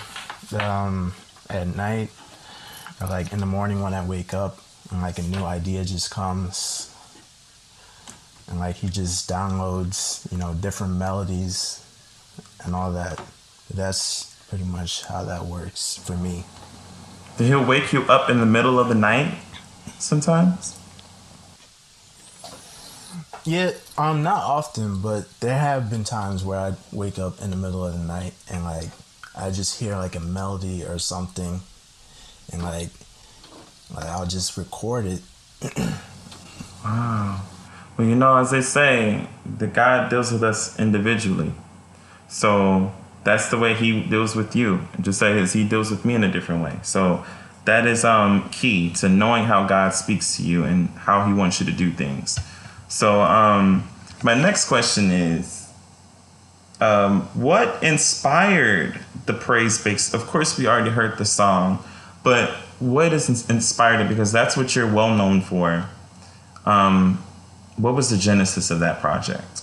um 0.59 1.15
at 1.49 1.67
night 1.77 2.11
or 3.01 3.07
like 3.09 3.33
in 3.33 3.39
the 3.39 3.47
morning 3.47 3.83
when 3.83 3.95
I 3.95 4.05
wake 4.05 4.35
up 4.35 4.59
and 4.91 5.03
like 5.03 5.19
a 5.19 5.23
new 5.23 5.45
idea 5.45 5.85
just 5.85 6.11
comes 6.11 6.93
and 8.49 8.59
like 8.59 8.77
he 8.77 8.89
just 8.89 9.29
downloads 9.29 10.31
you 10.31 10.39
know 10.39 10.55
different 10.55 10.95
melodies 10.95 11.85
and 12.65 12.75
all 12.75 12.93
that 12.93 13.21
that's 13.73 14.35
pretty 14.49 14.65
much 14.65 15.05
how 15.05 15.25
that 15.25 15.47
works 15.47 15.97
for 15.97 16.17
me. 16.17 16.45
Did 17.37 17.49
he'll 17.49 17.65
wake 17.65 17.93
you 17.93 18.03
up 18.03 18.31
in 18.31 18.41
the 18.41 18.47
middle 18.47 18.79
of 18.79 18.89
the 18.89 18.95
night 18.95 19.35
sometimes? 19.99 20.79
Yeah 23.45 23.73
um 23.97 24.23
not 24.23 24.43
often 24.43 25.01
but 25.01 25.29
there 25.41 25.59
have 25.59 25.89
been 25.89 26.03
times 26.03 26.45
where 26.45 26.59
i 26.59 26.75
wake 26.93 27.19
up 27.19 27.41
in 27.41 27.51
the 27.51 27.57
middle 27.57 27.87
of 27.87 27.93
the 27.93 28.05
night 28.05 28.35
and 28.51 28.65
like 28.65 28.89
i 29.37 29.51
just 29.51 29.79
hear 29.79 29.95
like 29.95 30.17
a 30.17 30.21
melody 30.21 30.85
or 30.85 30.99
something 30.99 31.61
and 32.53 32.63
like 32.63 32.91
like 33.95 34.07
i'll 34.07 34.27
just 34.27 34.57
record 34.57 35.07
it. 35.07 35.23
Wow. 36.85 37.43
Well, 37.97 38.07
you 38.07 38.15
know, 38.15 38.37
as 38.37 38.53
they 38.53 38.61
say, 38.63 39.27
the 39.59 39.67
God 39.67 40.09
deals 40.09 40.31
with 40.31 40.45
us 40.45 40.79
individually. 40.79 41.53
So 42.29 42.93
that's 43.27 43.51
the 43.51 43.59
way 43.59 43.75
He 43.75 44.03
deals 44.03 44.37
with 44.37 44.55
you. 44.55 44.81
Just 45.01 45.21
as 45.21 45.53
He 45.53 45.69
deals 45.69 45.91
with 45.91 46.05
me 46.05 46.15
in 46.15 46.25
a 46.25 46.31
different 46.31 46.63
way. 46.63 46.79
So 46.83 47.27
that 47.67 47.87
is 47.87 48.05
um, 48.05 48.49
key 48.51 48.91
to 48.95 49.09
knowing 49.09 49.45
how 49.45 49.67
God 49.67 49.93
speaks 49.93 50.37
to 50.37 50.43
you 50.45 50.63
and 50.63 50.89
how 50.91 51.27
He 51.27 51.35
wants 51.35 51.61
you 51.61 51.67
to 51.67 51.73
do 51.73 51.91
things. 51.91 52.39
So 52.89 53.21
um, 53.21 53.89
my 54.23 54.35
next 54.35 54.69
question 54.69 55.11
is, 55.11 55.73
um, 56.81 57.23
what 57.35 57.83
inspired 57.83 59.01
the 59.27 59.33
praise 59.33 59.83
breaks? 59.83 60.15
Of 60.15 60.27
course, 60.27 60.57
we 60.57 60.69
already 60.69 60.91
heard 60.91 61.19
the 61.19 61.25
song, 61.25 61.83
but 62.23 62.51
what 62.79 63.13
is 63.13 63.51
inspired 63.51 64.03
it? 64.03 64.09
Because 64.09 64.31
that's 64.31 64.57
what 64.57 64.77
you're 64.77 64.93
well 64.93 65.15
known 65.15 65.41
for. 65.41 65.89
Um, 66.65 67.25
what 67.77 67.95
was 67.95 68.11
the 68.11 68.19
genesis 68.19 68.71
of 68.71 68.79
that 68.81 69.01
project? 69.01 69.63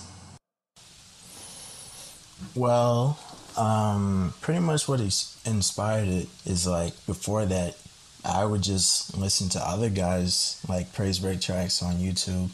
Well, 2.54 3.18
um, 3.56 4.34
pretty 4.40 4.60
much 4.60 4.88
what 4.88 5.00
inspired 5.00 6.08
it 6.08 6.28
is 6.44 6.66
like 6.66 6.94
before 7.06 7.46
that, 7.46 7.76
I 8.24 8.44
would 8.44 8.62
just 8.62 9.16
listen 9.16 9.48
to 9.50 9.60
other 9.60 9.90
guys 9.90 10.60
like 10.68 10.92
praise 10.94 11.18
break 11.18 11.40
tracks 11.40 11.82
on 11.82 11.94
YouTube, 11.96 12.50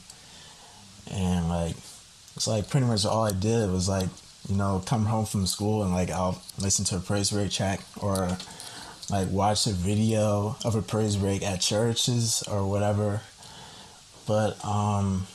and 1.10 1.48
like 1.48 1.76
it's 2.36 2.46
like 2.46 2.68
pretty 2.68 2.86
much 2.86 3.04
all 3.04 3.24
I 3.24 3.32
did 3.32 3.70
was 3.70 3.88
like 3.88 4.08
you 4.48 4.56
know 4.56 4.82
come 4.84 5.04
home 5.06 5.26
from 5.26 5.46
school 5.46 5.82
and 5.82 5.92
like 5.92 6.10
I'll 6.10 6.42
listen 6.58 6.84
to 6.86 6.96
a 6.96 7.00
praise 7.00 7.30
break 7.30 7.50
track 7.50 7.80
or 8.00 8.36
like 9.10 9.28
watch 9.30 9.66
a 9.66 9.70
video 9.72 10.56
of 10.64 10.74
a 10.74 10.82
praise 10.82 11.16
break 11.16 11.42
at 11.42 11.60
churches 11.60 12.42
or 12.50 12.68
whatever. 12.68 13.20
But 14.26 14.62
um 14.64 15.26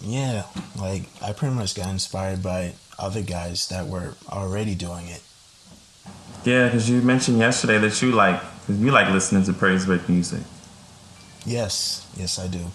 yeah, 0.00 0.44
like 0.78 1.04
I 1.22 1.32
pretty 1.32 1.54
much 1.54 1.74
got 1.74 1.88
inspired 1.88 2.42
by 2.42 2.74
other 2.98 3.22
guys 3.22 3.68
that 3.68 3.86
were 3.86 4.14
already 4.30 4.74
doing 4.74 5.06
it. 5.08 5.22
Yeah, 6.44 6.66
because 6.66 6.90
you 6.90 7.00
mentioned 7.00 7.38
yesterday 7.38 7.78
that 7.78 8.02
you 8.02 8.12
like 8.12 8.40
you 8.68 8.90
like 8.90 9.10
listening 9.12 9.44
to 9.44 9.52
praise 9.52 9.86
break 9.86 10.08
music. 10.08 10.42
Yes, 11.46 12.06
yes, 12.16 12.38
I 12.38 12.46
do. 12.46 12.66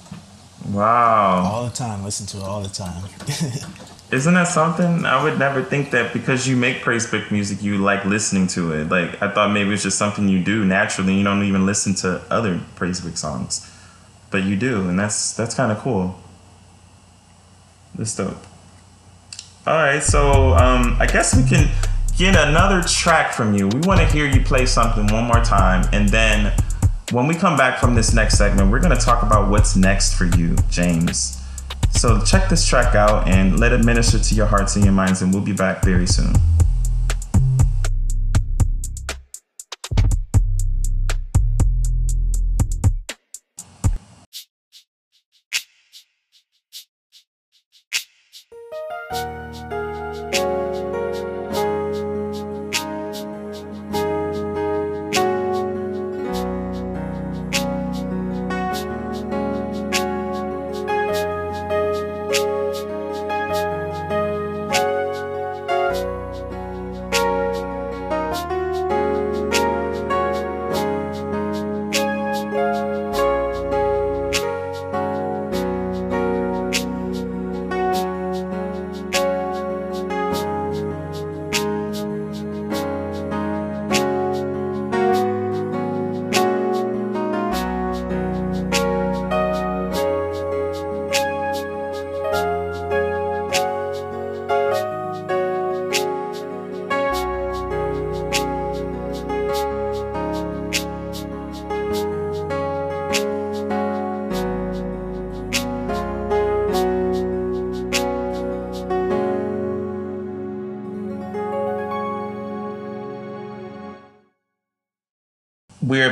Wow. 0.67 1.43
All 1.45 1.65
the 1.65 1.71
time, 1.71 2.03
listen 2.03 2.25
to 2.27 2.37
it 2.37 2.43
all 2.43 2.61
the 2.61 2.69
time. 2.69 3.03
Isn't 4.11 4.33
that 4.33 4.47
something? 4.47 5.05
I 5.05 5.23
would 5.23 5.37
never 5.37 5.63
think 5.63 5.91
that 5.91 6.13
because 6.13 6.47
you 6.47 6.57
make 6.57 6.81
praise 6.81 7.07
break 7.07 7.31
music, 7.31 7.61
you 7.61 7.77
like 7.77 8.05
listening 8.05 8.47
to 8.47 8.73
it. 8.73 8.89
Like 8.89 9.21
I 9.21 9.29
thought 9.29 9.51
maybe 9.51 9.71
it's 9.71 9.83
just 9.83 9.99
something 9.99 10.27
you 10.27 10.43
do 10.43 10.65
naturally. 10.65 11.13
You 11.13 11.23
don't 11.23 11.43
even 11.43 11.67
listen 11.67 11.93
to 11.95 12.21
other 12.31 12.59
praise 12.75 13.01
break 13.01 13.17
songs, 13.17 13.71
but 14.31 14.43
you 14.43 14.55
do, 14.55 14.89
and 14.89 14.97
that's 14.97 15.33
that's 15.33 15.53
kind 15.53 15.71
of 15.71 15.77
cool. 15.77 16.19
That's 17.93 18.15
dope. 18.15 18.48
All 19.69 19.75
right, 19.75 20.01
so 20.01 20.53
um, 20.55 20.97
I 20.99 21.05
guess 21.05 21.37
we 21.37 21.47
can 21.47 21.69
get 22.17 22.35
another 22.35 22.81
track 22.81 23.33
from 23.33 23.53
you. 23.53 23.67
We 23.67 23.81
want 23.81 23.99
to 23.99 24.05
hear 24.07 24.25
you 24.25 24.41
play 24.41 24.65
something 24.65 25.05
one 25.13 25.25
more 25.25 25.43
time, 25.43 25.87
and 25.93 26.09
then 26.09 26.51
when 27.11 27.27
we 27.27 27.35
come 27.35 27.55
back 27.55 27.79
from 27.79 27.93
this 27.93 28.11
next 28.11 28.39
segment, 28.39 28.71
we're 28.71 28.79
going 28.79 28.97
to 28.97 29.05
talk 29.05 29.21
about 29.21 29.51
what's 29.51 29.75
next 29.75 30.15
for 30.15 30.25
you, 30.25 30.55
James. 30.71 31.39
So 31.91 32.19
check 32.21 32.49
this 32.49 32.67
track 32.67 32.95
out 32.95 33.27
and 33.27 33.59
let 33.59 33.71
it 33.71 33.85
minister 33.85 34.17
to 34.17 34.33
your 34.33 34.47
hearts 34.47 34.75
and 34.75 34.83
your 34.83 34.93
minds, 34.95 35.21
and 35.21 35.31
we'll 35.31 35.43
be 35.43 35.53
back 35.53 35.83
very 35.83 36.07
soon. 36.07 36.33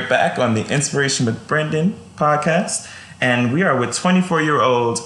Back 0.08 0.38
on 0.38 0.54
the 0.54 0.66
Inspiration 0.72 1.26
with 1.26 1.46
Brendan 1.46 1.94
podcast, 2.16 2.90
and 3.20 3.52
we 3.52 3.62
are 3.62 3.76
with 3.76 3.94
24 3.94 4.40
year 4.40 4.60
old 4.60 5.00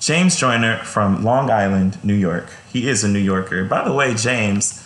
James 0.00 0.36
Joyner 0.36 0.78
from 0.78 1.22
Long 1.22 1.50
Island, 1.50 2.02
New 2.02 2.14
York. 2.14 2.50
He 2.72 2.88
is 2.88 3.04
a 3.04 3.08
New 3.08 3.18
Yorker. 3.18 3.64
By 3.64 3.84
the 3.84 3.92
way, 3.92 4.14
James, 4.14 4.82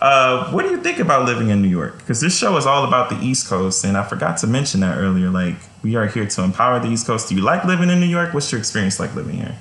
uh, 0.00 0.50
what 0.52 0.62
do 0.62 0.70
you 0.70 0.80
think 0.80 1.00
about 1.00 1.26
living 1.26 1.48
in 1.48 1.60
New 1.60 1.68
York? 1.68 1.98
Because 1.98 2.20
this 2.20 2.38
show 2.38 2.56
is 2.56 2.66
all 2.66 2.84
about 2.84 3.10
the 3.10 3.18
East 3.20 3.48
Coast, 3.48 3.84
and 3.84 3.96
I 3.96 4.04
forgot 4.04 4.36
to 4.38 4.46
mention 4.46 4.80
that 4.80 4.98
earlier. 4.98 5.30
Like, 5.30 5.56
we 5.82 5.96
are 5.96 6.06
here 6.06 6.26
to 6.26 6.42
empower 6.44 6.78
the 6.78 6.88
East 6.88 7.06
Coast. 7.06 7.28
Do 7.28 7.34
you 7.34 7.42
like 7.42 7.64
living 7.64 7.90
in 7.90 7.98
New 7.98 8.06
York? 8.06 8.34
What's 8.34 8.52
your 8.52 8.60
experience 8.60 9.00
like 9.00 9.14
living 9.16 9.36
here? 9.36 9.56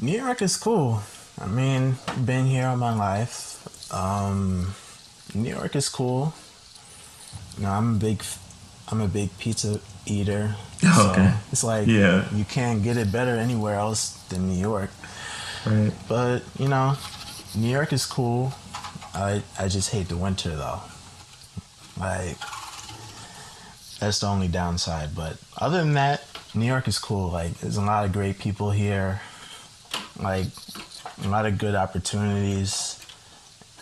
New 0.00 0.18
York 0.18 0.42
is 0.42 0.56
cool. 0.56 1.02
I 1.40 1.46
mean, 1.46 1.96
been 2.24 2.46
here 2.46 2.66
all 2.66 2.76
my 2.76 2.94
life. 2.94 3.92
Um, 3.94 4.74
New 5.34 5.50
York 5.50 5.76
is 5.76 5.88
cool. 5.88 6.34
Know, 7.64 7.70
I'm 7.70 7.94
a 7.96 7.98
big, 7.98 8.22
I'm 8.88 9.00
a 9.00 9.08
big 9.08 9.36
pizza 9.38 9.80
eater. 10.04 10.54
Oh, 10.84 11.10
okay. 11.12 11.32
It's 11.52 11.64
like 11.64 11.86
Yeah. 11.86 12.24
you 12.34 12.44
can't 12.44 12.82
get 12.82 12.96
it 12.96 13.10
better 13.10 13.36
anywhere 13.36 13.76
else 13.76 14.10
than 14.28 14.48
New 14.48 14.60
York. 14.60 14.90
Right. 15.64 15.92
But 16.08 16.42
you 16.58 16.68
know, 16.68 16.96
New 17.54 17.70
York 17.70 17.92
is 17.92 18.04
cool. 18.06 18.52
I 19.14 19.42
I 19.58 19.68
just 19.68 19.90
hate 19.90 20.08
the 20.08 20.16
winter 20.16 20.50
though. 20.54 20.80
Like 21.98 22.36
that's 23.98 24.20
the 24.20 24.26
only 24.26 24.48
downside. 24.48 25.14
But 25.14 25.38
other 25.56 25.78
than 25.78 25.94
that, 25.94 26.22
New 26.54 26.66
York 26.66 26.86
is 26.88 26.98
cool. 26.98 27.30
Like 27.30 27.54
there's 27.60 27.78
a 27.78 27.82
lot 27.82 28.04
of 28.04 28.12
great 28.12 28.38
people 28.38 28.70
here. 28.70 29.20
Like 30.20 30.46
a 31.24 31.28
lot 31.28 31.46
of 31.46 31.56
good 31.58 31.74
opportunities. 31.74 33.00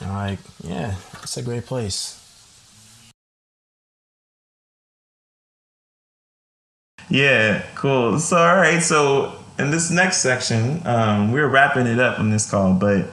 And 0.00 0.12
like, 0.12 0.38
yeah, 0.62 0.94
it's 1.22 1.36
a 1.36 1.42
great 1.42 1.66
place. 1.66 2.20
Yeah, 7.14 7.62
cool. 7.76 8.18
So, 8.18 8.36
all 8.36 8.56
right. 8.56 8.82
So, 8.82 9.38
in 9.56 9.70
this 9.70 9.88
next 9.88 10.16
section, 10.16 10.84
um, 10.84 11.30
we're 11.30 11.46
wrapping 11.46 11.86
it 11.86 12.00
up 12.00 12.18
on 12.18 12.30
this 12.30 12.50
call, 12.50 12.74
but 12.74 13.06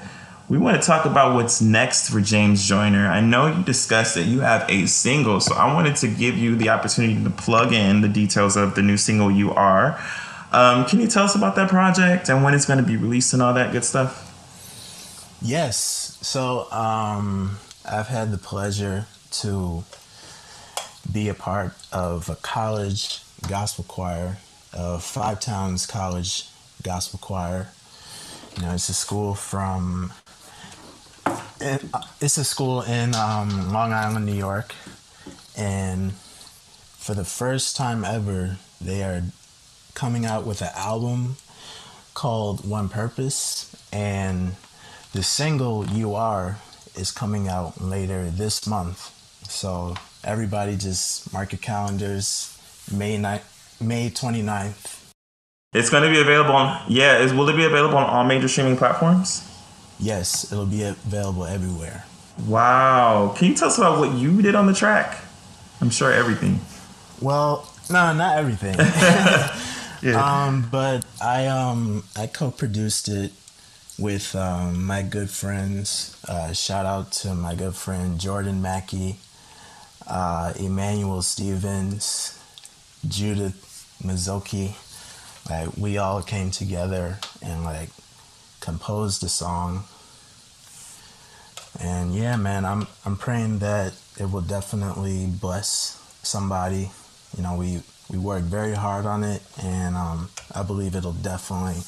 we 0.50 0.58
want 0.58 0.82
to 0.82 0.88
talk 0.88 1.06
about 1.06 1.36
what's 1.36 1.62
next 1.62 2.10
for 2.10 2.20
James 2.20 2.68
Joyner. 2.68 3.06
I 3.06 3.22
know 3.22 3.46
you 3.46 3.62
discussed 3.62 4.16
that 4.16 4.24
you 4.24 4.40
have 4.40 4.68
a 4.72 4.88
single, 4.88 5.40
so 5.40 5.54
I 5.54 5.72
wanted 5.72 5.98
to 5.98 6.08
give 6.08 6.36
you 6.36 6.56
the 6.56 6.70
opportunity 6.70 7.24
to 7.24 7.30
plug 7.30 7.74
in 7.74 8.02
the 8.02 8.08
details 8.08 8.58
of 8.58 8.74
the 8.74 8.82
new 8.82 8.98
single 8.98 9.30
you 9.30 9.52
are. 9.52 10.02
Um, 10.52 10.86
can 10.86 11.00
you 11.00 11.06
tell 11.08 11.26
us 11.26 11.36
about 11.36 11.56
that 11.58 11.70
project 11.70 12.28
and 12.28 12.44
when 12.44 12.56
it's 12.56 12.66
going 12.66 12.80
to 12.80 12.84
be 12.84 12.98
released 12.98 13.34
and 13.34 13.42
all 13.44 13.54
that 13.54 13.72
good 13.72 13.86
stuff? 13.86 15.38
Yes. 15.44 16.18
So 16.22 16.72
um, 16.72 17.60
I've 17.88 18.08
had 18.08 18.32
the 18.32 18.40
pleasure 18.40 19.06
to 19.44 19.84
be 21.12 21.30
a 21.30 21.36
part 21.36 21.74
of 21.92 22.30
a 22.30 22.36
college 22.36 23.22
gospel 23.48 23.86
choir, 23.88 24.38
uh, 24.74 24.98
Five 24.98 25.40
Towns 25.40 25.86
College 25.86 26.48
Gospel 26.84 27.20
Choir. 27.20 27.68
You 28.56 28.64
know, 28.64 28.74
it's 28.74 28.90
a 28.90 28.94
school 28.94 29.36
from. 29.36 30.14
It's 31.60 32.38
a 32.38 32.44
school 32.44 32.82
in 32.82 33.14
um, 33.14 33.72
Long 33.72 33.94
Island, 33.94 34.26
New 34.26 34.34
York, 34.34 34.74
and 35.56 36.14
for 36.98 37.14
the 37.14 37.26
first 37.26 37.76
time 37.76 38.04
ever, 38.04 38.58
they 38.80 39.04
are 39.04 39.24
coming 39.94 40.26
out 40.26 40.46
with 40.46 40.62
an 40.62 40.72
album 40.76 41.36
called 42.14 42.68
One 42.68 42.90
Purpose, 42.90 43.76
and 43.92 44.56
the 45.14 45.24
single 45.24 45.86
You 45.86 46.16
Are 46.16 46.58
is 46.96 47.12
coming 47.12 47.48
out 47.48 47.80
later 47.82 48.30
this 48.30 48.66
month. 48.66 49.12
So 49.48 49.96
everybody 50.24 50.78
just 50.78 51.32
mark 51.34 51.52
your 51.52 51.60
calendars, 51.60 52.58
May 52.94 53.18
9th, 53.18 53.82
May 53.82 54.10
29th. 54.10 55.12
It's 55.74 55.90
going 55.90 56.04
to 56.04 56.10
be 56.10 56.20
available 56.20 56.54
on, 56.54 56.82
yeah, 56.90 57.20
is, 57.20 57.34
will 57.34 57.48
it 57.50 57.56
be 57.56 57.66
available 57.66 57.98
on 57.98 58.10
all 58.10 58.24
major 58.24 58.48
streaming 58.48 58.78
platforms? 58.78 59.48
Yes, 60.00 60.52
it'll 60.52 60.66
be 60.66 60.84
available 60.84 61.46
everywhere. 61.46 62.06
Wow. 62.46 63.34
Can 63.38 63.50
you 63.50 63.56
tell 63.56 63.68
us 63.68 63.78
about 63.78 64.00
what 64.00 64.14
you 64.18 64.42
did 64.42 64.56
on 64.56 64.68
the 64.68 64.74
track? 64.74 65.18
I'm 65.80 65.90
sure 65.90 66.12
everything. 66.12 66.60
Well, 67.22 67.72
no, 67.90 68.14
not 68.14 68.38
everything. 68.38 68.76
Yeah. 70.02 70.46
Um, 70.46 70.68
but 70.72 71.06
I 71.22 71.46
um 71.46 72.04
I 72.18 72.26
co-produced 72.26 73.08
it 73.08 73.34
with 74.00 74.36
um, 74.36 74.84
my 74.84 75.04
good 75.04 75.30
friends. 75.30 76.18
Uh, 76.28 76.54
shout 76.54 76.88
out 76.88 77.12
to 77.12 77.36
my 77.36 77.54
good 77.54 77.76
friend 77.76 78.20
Jordan 78.20 78.62
Mackey, 78.64 79.18
uh, 80.08 80.54
Emmanuel 80.60 81.22
Stevens, 81.22 82.41
Judith 83.08 83.98
Mizoki. 84.04 84.76
Like 85.50 85.76
we 85.78 85.98
all 85.98 86.22
came 86.22 86.52
together 86.52 87.20
and 87.42 87.64
like 87.64 87.90
composed 88.60 89.22
the 89.22 89.30
song. 89.30 89.84
And 91.80 92.14
yeah, 92.14 92.36
man, 92.36 92.66
I'm 92.66 92.88
I'm 93.06 93.18
praying 93.18 93.60
that 93.60 93.94
it 94.20 94.32
will 94.32 94.42
definitely 94.42 95.26
bless 95.26 95.98
somebody. 96.22 96.92
You 97.36 97.44
know, 97.44 97.56
we 97.56 97.82
we 98.10 98.18
worked 98.18 98.46
very 98.46 98.74
hard 98.74 99.06
on 99.06 99.24
it, 99.24 99.42
and 99.62 99.96
um, 99.96 100.30
I 100.54 100.64
believe 100.64 100.96
it'll 100.96 101.14
definitely 101.14 101.82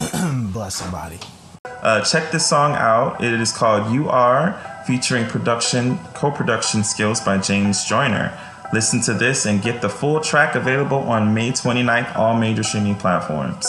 bless 0.52 0.76
somebody. 0.76 1.20
Uh, 1.64 2.02
check 2.02 2.32
this 2.32 2.46
song 2.46 2.72
out. 2.72 3.22
It 3.22 3.40
is 3.40 3.52
called 3.52 3.92
"You 3.92 4.08
Are," 4.08 4.82
featuring 4.86 5.26
production 5.26 5.98
co-production 6.14 6.82
skills 6.82 7.20
by 7.20 7.38
James 7.38 7.84
Joyner. 7.84 8.36
Listen 8.72 9.00
to 9.02 9.14
this 9.14 9.46
and 9.46 9.62
get 9.62 9.80
the 9.80 9.88
full 9.88 10.20
track 10.20 10.54
available 10.54 10.98
on 10.98 11.32
May 11.32 11.52
29th, 11.52 12.14
all 12.16 12.34
major 12.38 12.62
streaming 12.62 12.96
platforms. 12.96 13.66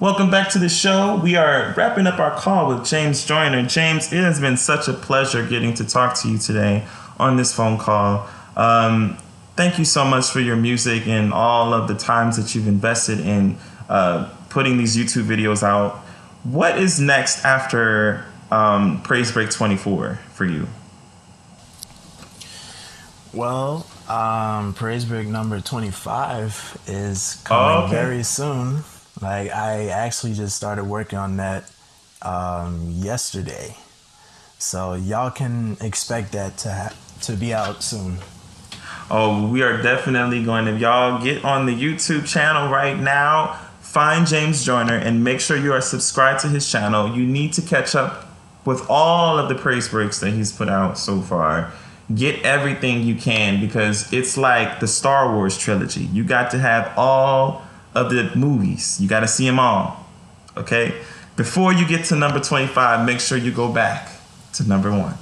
Welcome 0.00 0.30
back 0.30 0.50
to 0.50 0.58
the 0.58 0.68
show. 0.68 1.20
We 1.22 1.36
are 1.36 1.72
wrapping 1.76 2.08
up 2.08 2.18
our 2.18 2.32
call 2.32 2.68
with 2.68 2.84
James 2.84 3.24
Joyner. 3.24 3.62
James, 3.62 4.12
it 4.12 4.22
has 4.22 4.40
been 4.40 4.56
such 4.56 4.88
a 4.88 4.92
pleasure 4.92 5.46
getting 5.46 5.72
to 5.74 5.84
talk 5.84 6.14
to 6.22 6.28
you 6.28 6.38
today 6.38 6.84
on 7.18 7.36
this 7.36 7.54
phone 7.54 7.78
call. 7.78 8.28
Um, 8.56 9.16
thank 9.56 9.78
you 9.78 9.84
so 9.84 10.04
much 10.04 10.28
for 10.28 10.40
your 10.40 10.56
music 10.56 11.06
and 11.06 11.32
all 11.32 11.72
of 11.72 11.86
the 11.86 11.94
times 11.94 12.36
that 12.36 12.54
you've 12.54 12.66
invested 12.66 13.20
in 13.20 13.56
uh, 13.88 14.28
putting 14.50 14.76
these 14.76 14.96
YouTube 14.96 15.24
videos 15.24 15.62
out. 15.62 16.03
What 16.44 16.78
is 16.78 17.00
next 17.00 17.42
after 17.46 18.26
um, 18.50 19.00
Praise 19.02 19.32
Break 19.32 19.50
24 19.50 20.16
for 20.32 20.44
you? 20.44 20.68
Well, 23.32 23.86
um, 24.10 24.74
Praise 24.74 25.06
Break 25.06 25.26
number 25.26 25.60
25 25.60 26.82
is 26.86 27.42
coming 27.44 27.76
oh, 27.76 27.84
okay. 27.84 27.94
very 27.94 28.22
soon. 28.22 28.84
Like, 29.22 29.50
I 29.52 29.86
actually 29.86 30.34
just 30.34 30.54
started 30.54 30.84
working 30.84 31.18
on 31.18 31.38
that 31.38 31.70
um, 32.20 32.90
yesterday. 32.90 33.74
So, 34.58 34.92
y'all 34.92 35.30
can 35.30 35.78
expect 35.80 36.32
that 36.32 36.58
to, 36.58 36.72
ha- 36.72 36.96
to 37.22 37.36
be 37.36 37.54
out 37.54 37.82
soon. 37.82 38.18
Oh, 39.10 39.48
we 39.48 39.62
are 39.62 39.80
definitely 39.80 40.44
going 40.44 40.66
to. 40.66 40.76
Y'all 40.76 41.22
get 41.22 41.42
on 41.42 41.64
the 41.64 41.72
YouTube 41.72 42.26
channel 42.26 42.70
right 42.70 42.98
now. 42.98 43.58
Find 43.94 44.26
James 44.26 44.64
Joyner 44.64 44.96
and 44.96 45.22
make 45.22 45.38
sure 45.38 45.56
you 45.56 45.72
are 45.72 45.80
subscribed 45.80 46.40
to 46.40 46.48
his 46.48 46.68
channel. 46.68 47.16
You 47.16 47.24
need 47.24 47.52
to 47.52 47.62
catch 47.62 47.94
up 47.94 48.26
with 48.64 48.84
all 48.90 49.38
of 49.38 49.48
the 49.48 49.54
praise 49.54 49.88
breaks 49.88 50.18
that 50.18 50.32
he's 50.32 50.50
put 50.50 50.68
out 50.68 50.98
so 50.98 51.20
far. 51.20 51.72
Get 52.12 52.42
everything 52.42 53.04
you 53.04 53.14
can 53.14 53.60
because 53.60 54.12
it's 54.12 54.36
like 54.36 54.80
the 54.80 54.88
Star 54.88 55.32
Wars 55.32 55.56
trilogy. 55.56 56.06
You 56.06 56.24
got 56.24 56.50
to 56.50 56.58
have 56.58 56.92
all 56.98 57.62
of 57.94 58.10
the 58.10 58.32
movies. 58.34 59.00
You 59.00 59.08
got 59.08 59.20
to 59.20 59.28
see 59.28 59.46
them 59.46 59.60
all. 59.60 60.04
Okay? 60.56 60.92
Before 61.36 61.72
you 61.72 61.86
get 61.86 62.04
to 62.06 62.16
number 62.16 62.40
25, 62.40 63.06
make 63.06 63.20
sure 63.20 63.38
you 63.38 63.52
go 63.52 63.72
back 63.72 64.08
to 64.54 64.68
number 64.68 64.90
one. 64.90 65.14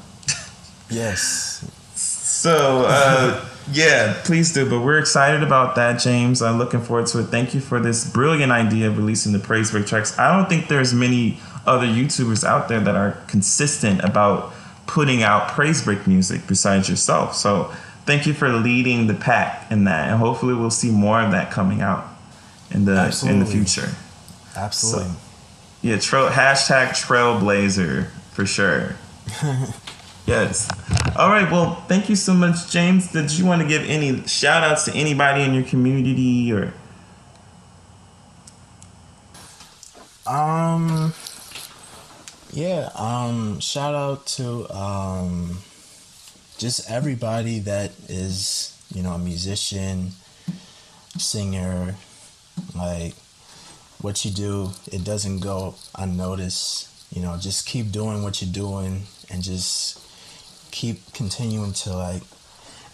yes. 0.88 1.70
So, 1.94 2.86
uh, 2.88 3.44
yeah, 3.70 4.20
please 4.24 4.52
do. 4.52 4.68
But 4.68 4.80
we're 4.80 4.98
excited 4.98 5.42
about 5.42 5.76
that, 5.76 6.00
James. 6.00 6.42
I'm 6.42 6.58
looking 6.58 6.80
forward 6.80 7.06
to 7.08 7.20
it. 7.20 7.24
Thank 7.24 7.54
you 7.54 7.60
for 7.60 7.80
this 7.80 8.10
brilliant 8.10 8.52
idea 8.52 8.88
of 8.88 8.96
releasing 8.96 9.32
the 9.32 9.38
praise 9.38 9.70
break 9.70 9.86
tracks. 9.86 10.18
I 10.18 10.36
don't 10.36 10.48
think 10.48 10.68
there's 10.68 10.92
many 10.92 11.38
other 11.66 11.86
YouTubers 11.86 12.44
out 12.44 12.68
there 12.68 12.80
that 12.80 12.96
are 12.96 13.12
consistent 13.28 14.02
about 14.02 14.52
putting 14.86 15.22
out 15.22 15.48
praise 15.48 15.82
break 15.82 16.06
music 16.06 16.42
besides 16.48 16.88
yourself. 16.88 17.34
So 17.34 17.72
thank 18.04 18.26
you 18.26 18.34
for 18.34 18.48
leading 18.48 19.06
the 19.06 19.14
pack 19.14 19.70
in 19.70 19.84
that, 19.84 20.10
and 20.10 20.18
hopefully 20.18 20.54
we'll 20.54 20.70
see 20.70 20.90
more 20.90 21.20
of 21.20 21.30
that 21.30 21.50
coming 21.50 21.80
out 21.80 22.06
in 22.70 22.84
the 22.84 22.92
Absolutely. 22.96 23.40
in 23.40 23.44
the 23.44 23.50
future. 23.50 23.90
Absolutely. 24.56 25.10
So, 25.10 25.16
yeah, 25.82 25.98
trail, 25.98 26.28
hashtag 26.28 26.90
trailblazer 26.90 28.10
for 28.32 28.46
sure. 28.46 28.96
Yes. 30.26 30.68
All 31.14 31.28
right. 31.28 31.50
Well, 31.50 31.74
thank 31.88 32.08
you 32.08 32.16
so 32.16 32.32
much, 32.32 32.70
James. 32.70 33.12
Did 33.12 33.30
you 33.32 33.44
want 33.44 33.60
to 33.60 33.68
give 33.68 33.82
any 33.82 34.26
shout 34.26 34.62
outs 34.62 34.86
to 34.86 34.94
anybody 34.94 35.42
in 35.42 35.52
your 35.52 35.64
community 35.64 36.50
or? 36.50 36.72
Um. 40.26 41.12
Yeah. 42.50 42.88
Um. 42.94 43.60
Shout 43.60 43.94
out 43.94 44.26
to 44.38 44.66
um. 44.74 45.58
Just 46.56 46.90
everybody 46.90 47.58
that 47.58 47.90
is 48.08 48.82
you 48.94 49.02
know 49.02 49.12
a 49.12 49.18
musician, 49.18 50.12
singer, 51.18 51.94
like 52.74 53.14
what 54.00 54.24
you 54.24 54.30
do. 54.30 54.70
It 54.90 55.04
doesn't 55.04 55.40
go 55.40 55.74
unnoticed. 55.94 56.88
You 57.14 57.20
know, 57.20 57.36
just 57.36 57.66
keep 57.66 57.92
doing 57.92 58.22
what 58.22 58.40
you're 58.40 58.50
doing 58.50 59.02
and 59.30 59.42
just 59.42 59.98
keep 60.72 61.12
continuing 61.12 61.72
to 61.72 61.94
like 61.94 62.22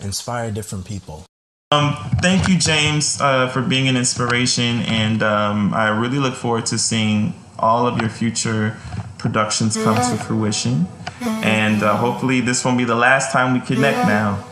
inspire 0.00 0.50
different 0.50 0.84
people. 0.84 1.24
Um, 1.70 1.94
thank 2.22 2.48
you, 2.48 2.58
James, 2.58 3.20
uh, 3.20 3.48
for 3.48 3.62
being 3.62 3.88
an 3.88 3.96
inspiration, 3.96 4.80
and 4.82 5.22
um, 5.22 5.74
I 5.74 5.88
really 5.88 6.18
look 6.18 6.34
forward 6.34 6.66
to 6.66 6.78
seeing 6.78 7.34
all 7.58 7.86
of 7.86 8.00
your 8.00 8.08
future 8.10 8.76
productions 9.18 9.76
come 9.76 9.96
to 9.96 10.22
fruition. 10.24 10.86
And 11.20 11.82
uh, 11.82 11.96
hopefully, 11.96 12.40
this 12.40 12.64
won't 12.64 12.78
be 12.78 12.84
the 12.84 12.94
last 12.94 13.32
time 13.32 13.52
we 13.52 13.60
connect 13.60 13.98
now. 14.06 14.44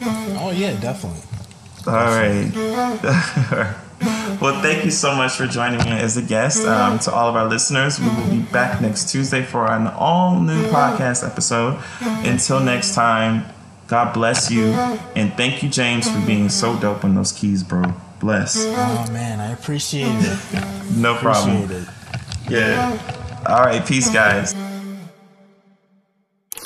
Oh 0.00 0.52
yeah, 0.54 0.78
definitely. 0.80 1.22
All 1.86 1.92
right. 1.94 3.74
well, 4.00 4.62
thank 4.62 4.84
you 4.84 4.90
so 4.90 5.14
much 5.14 5.32
for 5.32 5.46
joining 5.46 5.78
me 5.84 5.90
as 5.92 6.16
a 6.16 6.22
guest. 6.22 6.64
Um, 6.66 6.98
to 7.00 7.12
all 7.12 7.28
of 7.28 7.36
our 7.36 7.46
listeners, 7.48 7.98
we 8.00 8.06
will 8.08 8.30
be 8.30 8.40
back 8.40 8.80
next 8.80 9.10
Tuesday 9.10 9.42
for 9.42 9.70
an 9.70 9.86
all 9.88 10.40
new 10.40 10.66
podcast 10.68 11.26
episode. 11.26 11.78
Until 12.00 12.60
next 12.60 12.94
time, 12.94 13.44
God 13.88 14.12
bless 14.14 14.50
you. 14.50 14.66
And 15.16 15.32
thank 15.34 15.62
you, 15.62 15.68
James, 15.68 16.10
for 16.10 16.20
being 16.26 16.48
so 16.48 16.78
dope 16.78 17.04
on 17.04 17.14
those 17.14 17.32
keys, 17.32 17.62
bro. 17.62 17.94
Bless. 18.20 18.56
Oh, 18.66 19.06
man. 19.12 19.40
I 19.40 19.52
appreciate 19.52 20.06
it. 20.08 20.38
no 20.96 21.14
problem. 21.16 21.70
It. 21.70 21.88
Yeah. 22.48 22.98
All 23.46 23.60
right. 23.60 23.84
Peace, 23.86 24.12
guys. 24.12 24.54